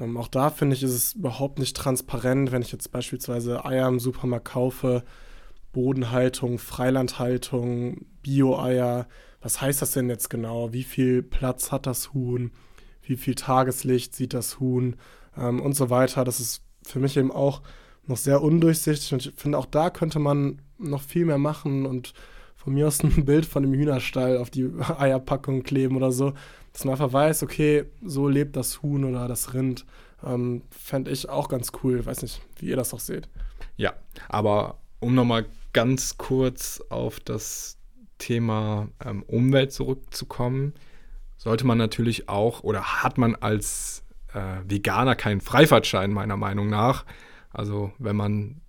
Ähm, 0.00 0.16
auch 0.16 0.28
da 0.28 0.50
finde 0.50 0.74
ich, 0.74 0.82
ist 0.82 0.94
es 0.94 1.12
überhaupt 1.14 1.58
nicht 1.58 1.76
transparent, 1.76 2.52
wenn 2.52 2.62
ich 2.62 2.72
jetzt 2.72 2.90
beispielsweise 2.90 3.64
Eier 3.64 3.88
im 3.88 4.00
Supermarkt 4.00 4.46
kaufe, 4.46 5.04
Bodenhaltung, 5.72 6.58
Freilandhaltung, 6.58 8.06
Bio-Eier. 8.22 9.06
Was 9.40 9.60
heißt 9.60 9.82
das 9.82 9.92
denn 9.92 10.08
jetzt 10.08 10.30
genau? 10.30 10.72
Wie 10.72 10.84
viel 10.84 11.22
Platz 11.22 11.70
hat 11.72 11.86
das 11.86 12.12
Huhn? 12.12 12.50
Wie 13.02 13.16
viel 13.16 13.34
Tageslicht 13.34 14.14
sieht 14.14 14.34
das 14.34 14.60
Huhn? 14.60 14.96
Ähm, 15.36 15.60
und 15.60 15.74
so 15.74 15.90
weiter. 15.90 16.24
Das 16.24 16.40
ist 16.40 16.62
für 16.84 16.98
mich 16.98 17.16
eben 17.16 17.30
auch 17.30 17.62
noch 18.06 18.16
sehr 18.16 18.42
undurchsichtig 18.42 19.12
und 19.12 19.26
ich 19.26 19.34
finde, 19.36 19.58
auch 19.58 19.66
da 19.66 19.90
könnte 19.90 20.18
man 20.18 20.62
noch 20.78 21.02
viel 21.02 21.26
mehr 21.26 21.38
machen 21.38 21.86
und 21.86 22.14
von 22.56 22.74
mir 22.74 22.86
aus 22.88 23.02
ein 23.02 23.24
Bild 23.24 23.46
von 23.46 23.62
dem 23.62 23.72
Hühnerstall 23.72 24.38
auf 24.38 24.50
die 24.50 24.70
Eierpackung 24.98 25.62
kleben 25.62 25.96
oder 25.96 26.12
so, 26.12 26.34
dass 26.72 26.84
man 26.84 26.92
einfach 26.92 27.12
weiß, 27.12 27.42
okay, 27.42 27.84
so 28.02 28.28
lebt 28.28 28.56
das 28.56 28.82
Huhn 28.82 29.04
oder 29.04 29.28
das 29.28 29.54
Rind. 29.54 29.84
Ähm, 30.24 30.62
Fände 30.70 31.10
ich 31.10 31.28
auch 31.28 31.48
ganz 31.48 31.72
cool. 31.82 32.04
Weiß 32.04 32.22
nicht, 32.22 32.40
wie 32.56 32.66
ihr 32.66 32.76
das 32.76 32.94
auch 32.94 33.00
seht. 33.00 33.28
Ja, 33.76 33.94
aber 34.28 34.78
um 35.00 35.14
nochmal 35.14 35.46
ganz 35.72 36.18
kurz 36.18 36.82
auf 36.90 37.20
das 37.20 37.78
Thema 38.18 38.88
ähm, 39.04 39.22
Umwelt 39.22 39.72
zurückzukommen, 39.72 40.74
sollte 41.36 41.66
man 41.66 41.78
natürlich 41.78 42.28
auch 42.28 42.62
oder 42.62 43.02
hat 43.02 43.16
man 43.16 43.34
als 43.34 44.04
äh, 44.34 44.58
Veganer 44.64 45.16
keinen 45.16 45.40
Freifahrtschein, 45.40 46.12
meiner 46.12 46.36
Meinung 46.36 46.68
nach. 46.68 47.06
Also 47.50 47.92
wenn 47.98 48.16
man 48.16 48.60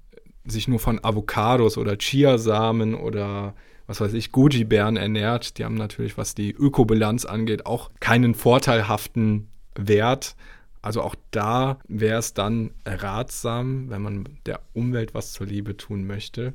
sich 0.45 0.67
nur 0.67 0.79
von 0.79 1.03
Avocados 1.03 1.77
oder 1.77 1.97
Chiasamen 1.97 2.95
oder 2.95 3.53
was 3.87 4.01
weiß 4.01 4.13
ich, 4.13 4.31
Goji-Bären 4.31 4.97
ernährt, 4.97 5.57
die 5.57 5.65
haben 5.65 5.75
natürlich, 5.75 6.17
was 6.17 6.35
die 6.35 6.51
Ökobilanz 6.51 7.25
angeht, 7.25 7.65
auch 7.65 7.91
keinen 7.99 8.35
vorteilhaften 8.35 9.47
Wert. 9.75 10.35
Also 10.81 11.01
auch 11.01 11.15
da 11.31 11.79
wäre 11.87 12.19
es 12.19 12.33
dann 12.33 12.71
ratsam, 12.85 13.89
wenn 13.89 14.01
man 14.01 14.29
der 14.45 14.61
Umwelt 14.73 15.13
was 15.13 15.33
zur 15.33 15.45
Liebe 15.45 15.77
tun 15.77 16.07
möchte, 16.07 16.53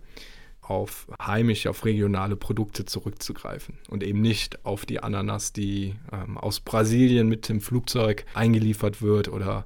auf 0.62 1.06
heimische, 1.24 1.70
auf 1.70 1.84
regionale 1.84 2.34
Produkte 2.34 2.84
zurückzugreifen 2.84 3.78
und 3.88 4.02
eben 4.02 4.20
nicht 4.20 4.64
auf 4.64 4.84
die 4.84 5.00
Ananas, 5.00 5.52
die 5.52 5.94
ähm, 6.12 6.38
aus 6.38 6.58
Brasilien 6.58 7.28
mit 7.28 7.48
dem 7.48 7.60
Flugzeug 7.60 8.24
eingeliefert 8.34 9.00
wird 9.00 9.28
oder 9.28 9.64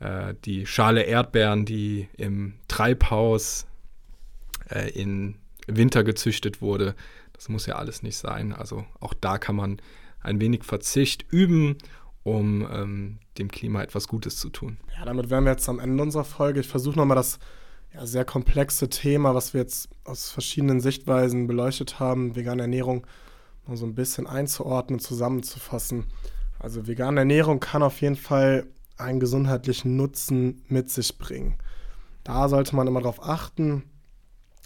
äh, 0.00 0.34
die 0.44 0.66
Schale 0.66 1.02
Erdbeeren, 1.02 1.64
die 1.64 2.08
im 2.16 2.54
Treibhaus 2.66 3.66
äh, 4.68 4.90
in 4.90 5.36
Winter 5.76 6.04
gezüchtet 6.04 6.60
wurde. 6.60 6.94
Das 7.32 7.48
muss 7.48 7.66
ja 7.66 7.76
alles 7.76 8.02
nicht 8.02 8.16
sein. 8.16 8.52
Also 8.52 8.84
auch 9.00 9.14
da 9.14 9.38
kann 9.38 9.56
man 9.56 9.80
ein 10.20 10.40
wenig 10.40 10.64
Verzicht 10.64 11.24
üben, 11.30 11.76
um 12.22 12.66
ähm, 12.70 13.18
dem 13.38 13.50
Klima 13.50 13.82
etwas 13.82 14.08
Gutes 14.08 14.36
zu 14.36 14.50
tun. 14.50 14.76
Ja, 14.96 15.04
damit 15.04 15.30
wären 15.30 15.44
wir 15.44 15.52
jetzt 15.52 15.68
am 15.68 15.80
Ende 15.80 16.02
unserer 16.02 16.24
Folge. 16.24 16.60
Ich 16.60 16.68
versuche 16.68 16.96
nochmal 16.96 17.16
das 17.16 17.38
ja, 17.92 18.06
sehr 18.06 18.24
komplexe 18.24 18.88
Thema, 18.88 19.34
was 19.34 19.54
wir 19.54 19.60
jetzt 19.60 19.88
aus 20.04 20.30
verschiedenen 20.30 20.80
Sichtweisen 20.80 21.46
beleuchtet 21.46 22.00
haben, 22.00 22.36
vegane 22.36 22.62
Ernährung, 22.62 23.06
mal 23.66 23.76
so 23.76 23.86
ein 23.86 23.94
bisschen 23.94 24.26
einzuordnen, 24.26 24.98
zusammenzufassen. 24.98 26.06
Also 26.58 26.86
vegane 26.86 27.20
Ernährung 27.20 27.60
kann 27.60 27.82
auf 27.82 28.00
jeden 28.00 28.16
Fall 28.16 28.66
einen 28.96 29.20
gesundheitlichen 29.20 29.96
Nutzen 29.96 30.62
mit 30.68 30.90
sich 30.90 31.18
bringen. 31.18 31.56
Da 32.24 32.48
sollte 32.48 32.76
man 32.76 32.86
immer 32.86 33.00
darauf 33.00 33.22
achten, 33.22 33.82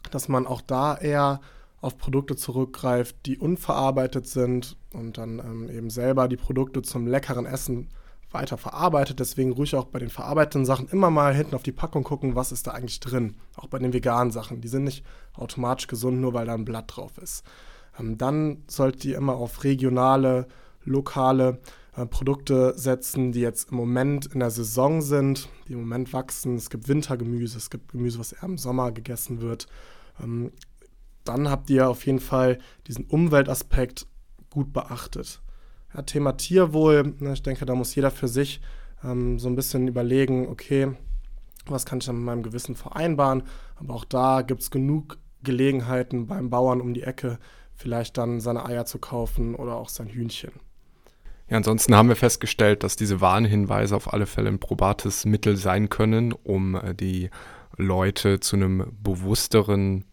dass 0.09 0.29
man 0.29 0.47
auch 0.47 0.61
da 0.61 0.97
eher 0.97 1.41
auf 1.81 1.99
Produkte 1.99 2.37
zurückgreift, 2.37 3.17
die 3.27 3.39
unverarbeitet 3.39 4.27
sind 4.27 4.77
und 4.93 5.19
dann 5.19 5.39
ähm, 5.39 5.71
eben 5.71 5.91
selber 5.91 6.29
die 6.29 6.37
Produkte 6.37 6.83
zum 6.83 7.07
leckeren 7.07 7.47
Essen 7.47 7.89
weiter 8.31 8.59
verarbeitet. 8.59 9.21
Deswegen 9.21 9.53
ruhig 9.53 9.75
auch 9.75 9.87
bei 9.87 9.99
den 9.99 10.11
verarbeiteten 10.11 10.65
Sachen 10.65 10.89
immer 10.89 11.11
mal 11.11 11.35
hinten 11.35 11.55
auf 11.55 11.63
die 11.63 11.73
Packung 11.73 12.03
gucken, 12.03 12.35
was 12.35 12.53
ist 12.53 12.67
da 12.67 12.73
eigentlich 12.73 13.01
drin. 13.01 13.37
Auch 13.57 13.69
bei 13.69 13.79
den 13.79 13.93
veganen 13.93 14.33
Sachen. 14.33 14.61
Die 14.61 14.69
sind 14.69 14.85
nicht 14.85 15.05
automatisch 15.35 15.87
gesund, 15.87 16.21
nur 16.21 16.35
weil 16.35 16.47
da 16.47 16.55
ein 16.55 16.65
Blatt 16.65 16.97
drauf 16.97 17.19
ist. 17.19 17.45
Ähm, 17.99 18.19
dann 18.19 18.65
solltet 18.67 19.05
ihr 19.05 19.17
immer 19.17 19.35
auf 19.35 19.65
regionale, 19.65 20.49
lokale 20.85 21.61
äh, 21.97 22.07
Produkte 22.07 22.75
setzen, 22.77 23.33
die 23.33 23.41
jetzt 23.41 23.71
im 23.71 23.77
Moment 23.77 24.27
in 24.27 24.41
der 24.41 24.51
Saison 24.51 25.03
sind, 25.03 25.49
die 25.69 25.75
im 25.75 25.81
Moment 25.81 26.13
wachsen. 26.13 26.57
Es 26.57 26.71
gibt 26.71 26.89
Wintergemüse, 26.89 27.59
es 27.59 27.71
gibt 27.71 27.93
Gemüse, 27.93 28.19
was 28.19 28.33
eher 28.33 28.45
im 28.45 28.59
Sommer 28.59 28.93
gegessen 28.93 29.41
wird. 29.41 29.67
Ähm, 30.23 30.53
dann 31.25 31.51
habt 31.51 31.71
ihr 31.71 31.89
auf 31.89 32.07
jeden 32.07 32.21
Fall 32.21 32.59
diesen 32.87 33.05
Umweltaspekt 33.05 34.07
gut 34.51 34.73
beachtet. 34.73 35.43
Ja, 35.95 36.03
Thema 36.03 36.33
Tierwohl, 36.33 37.15
ne, 37.19 37.33
ich 37.33 37.43
denke, 37.43 37.67
da 37.67 37.75
muss 37.75 37.95
jeder 37.95 38.11
für 38.11 38.29
sich 38.29 38.61
ähm, 39.05 39.39
so 39.39 39.49
ein 39.49 39.57
bisschen 39.57 39.89
überlegen, 39.89 40.49
okay, 40.49 40.93
was 41.67 41.85
kann 41.85 41.99
ich 41.99 42.07
dann 42.07 42.17
mit 42.17 42.25
meinem 42.25 42.43
Gewissen 42.43 42.77
vereinbaren? 42.77 43.43
Aber 43.77 43.95
auch 43.95 44.05
da 44.05 44.43
gibt 44.43 44.63
es 44.63 44.71
genug 44.71 45.19
Gelegenheiten 45.43 46.27
beim 46.27 46.51
Bauern 46.51 46.81
um 46.81 46.95
die 46.95 47.03
Ecke, 47.03 47.39
vielleicht 47.75 48.17
dann 48.19 48.41
seine 48.41 48.65
Eier 48.65 48.87
zu 48.87 48.99
kaufen 48.99 49.55
oder 49.55 49.77
auch 49.77 49.89
sein 49.89 50.09
Hühnchen. 50.09 50.53
Ja, 51.49 51.59
ansonsten 51.59 51.95
haben 51.95 52.09
wir 52.09 52.17
festgestellt, 52.17 52.83
dass 52.83 52.97
diese 52.97 53.21
Warnhinweise 53.21 53.95
auf 53.95 54.13
alle 54.13 54.27
Fälle 54.27 54.49
ein 54.49 54.59
probates 54.59 55.25
Mittel 55.25 55.57
sein 55.57 55.89
können, 55.89 56.33
um 56.33 56.75
äh, 56.75 56.95
die 56.95 57.31
Leute 57.77 58.41
zu 58.41 58.57
einem 58.57 58.93
bewussteren 59.03 60.05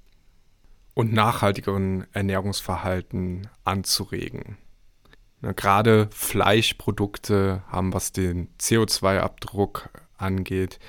und 0.93 1.13
nachhaltigeren 1.13 2.05
Ernährungsverhalten 2.13 3.47
anzuregen. 3.63 4.57
Gerade 5.41 6.07
Fleischprodukte 6.11 7.63
haben, 7.67 7.93
was 7.93 8.13
den 8.13 8.47
CO2-Abdruck 8.59 9.89
angeht, 10.17 10.79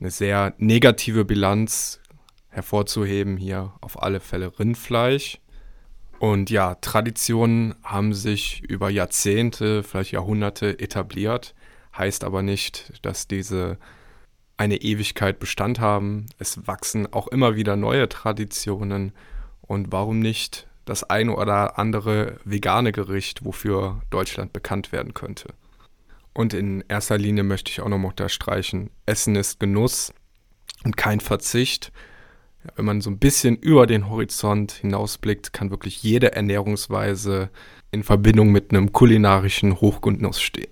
eine 0.00 0.10
sehr 0.10 0.54
negative 0.58 1.24
Bilanz 1.24 2.00
hervorzuheben. 2.48 3.36
Hier 3.36 3.72
auf 3.80 4.02
alle 4.02 4.18
Fälle 4.18 4.58
Rindfleisch. 4.58 5.40
Und 6.18 6.50
ja, 6.50 6.74
Traditionen 6.74 7.74
haben 7.82 8.12
sich 8.12 8.62
über 8.62 8.90
Jahrzehnte, 8.90 9.82
vielleicht 9.82 10.12
Jahrhunderte 10.12 10.78
etabliert, 10.78 11.54
heißt 11.96 12.24
aber 12.24 12.42
nicht, 12.42 12.92
dass 13.02 13.28
diese 13.28 13.78
eine 14.60 14.76
Ewigkeit 14.76 15.38
Bestand 15.38 15.80
haben. 15.80 16.26
Es 16.38 16.66
wachsen 16.66 17.10
auch 17.14 17.28
immer 17.28 17.56
wieder 17.56 17.76
neue 17.76 18.10
Traditionen 18.10 19.12
und 19.62 19.90
warum 19.90 20.20
nicht 20.20 20.66
das 20.84 21.02
eine 21.02 21.34
oder 21.34 21.78
andere 21.78 22.36
vegane 22.44 22.92
Gericht, 22.92 23.42
wofür 23.42 24.02
Deutschland 24.10 24.52
bekannt 24.52 24.92
werden 24.92 25.14
könnte. 25.14 25.54
Und 26.34 26.52
in 26.52 26.84
erster 26.88 27.16
Linie 27.16 27.42
möchte 27.42 27.70
ich 27.70 27.80
auch 27.80 27.88
noch 27.88 28.02
unterstreichen, 28.02 28.90
Essen 29.06 29.34
ist 29.34 29.60
Genuss 29.60 30.12
und 30.84 30.94
kein 30.94 31.20
Verzicht. 31.20 31.90
Wenn 32.76 32.84
man 32.84 33.00
so 33.00 33.08
ein 33.08 33.18
bisschen 33.18 33.56
über 33.56 33.86
den 33.86 34.10
Horizont 34.10 34.72
hinausblickt, 34.72 35.54
kann 35.54 35.70
wirklich 35.70 36.02
jede 36.02 36.32
Ernährungsweise 36.32 37.48
in 37.92 38.02
Verbindung 38.02 38.52
mit 38.52 38.72
einem 38.72 38.92
kulinarischen 38.92 39.80
Hochgenuss 39.80 40.42
stehen. 40.42 40.68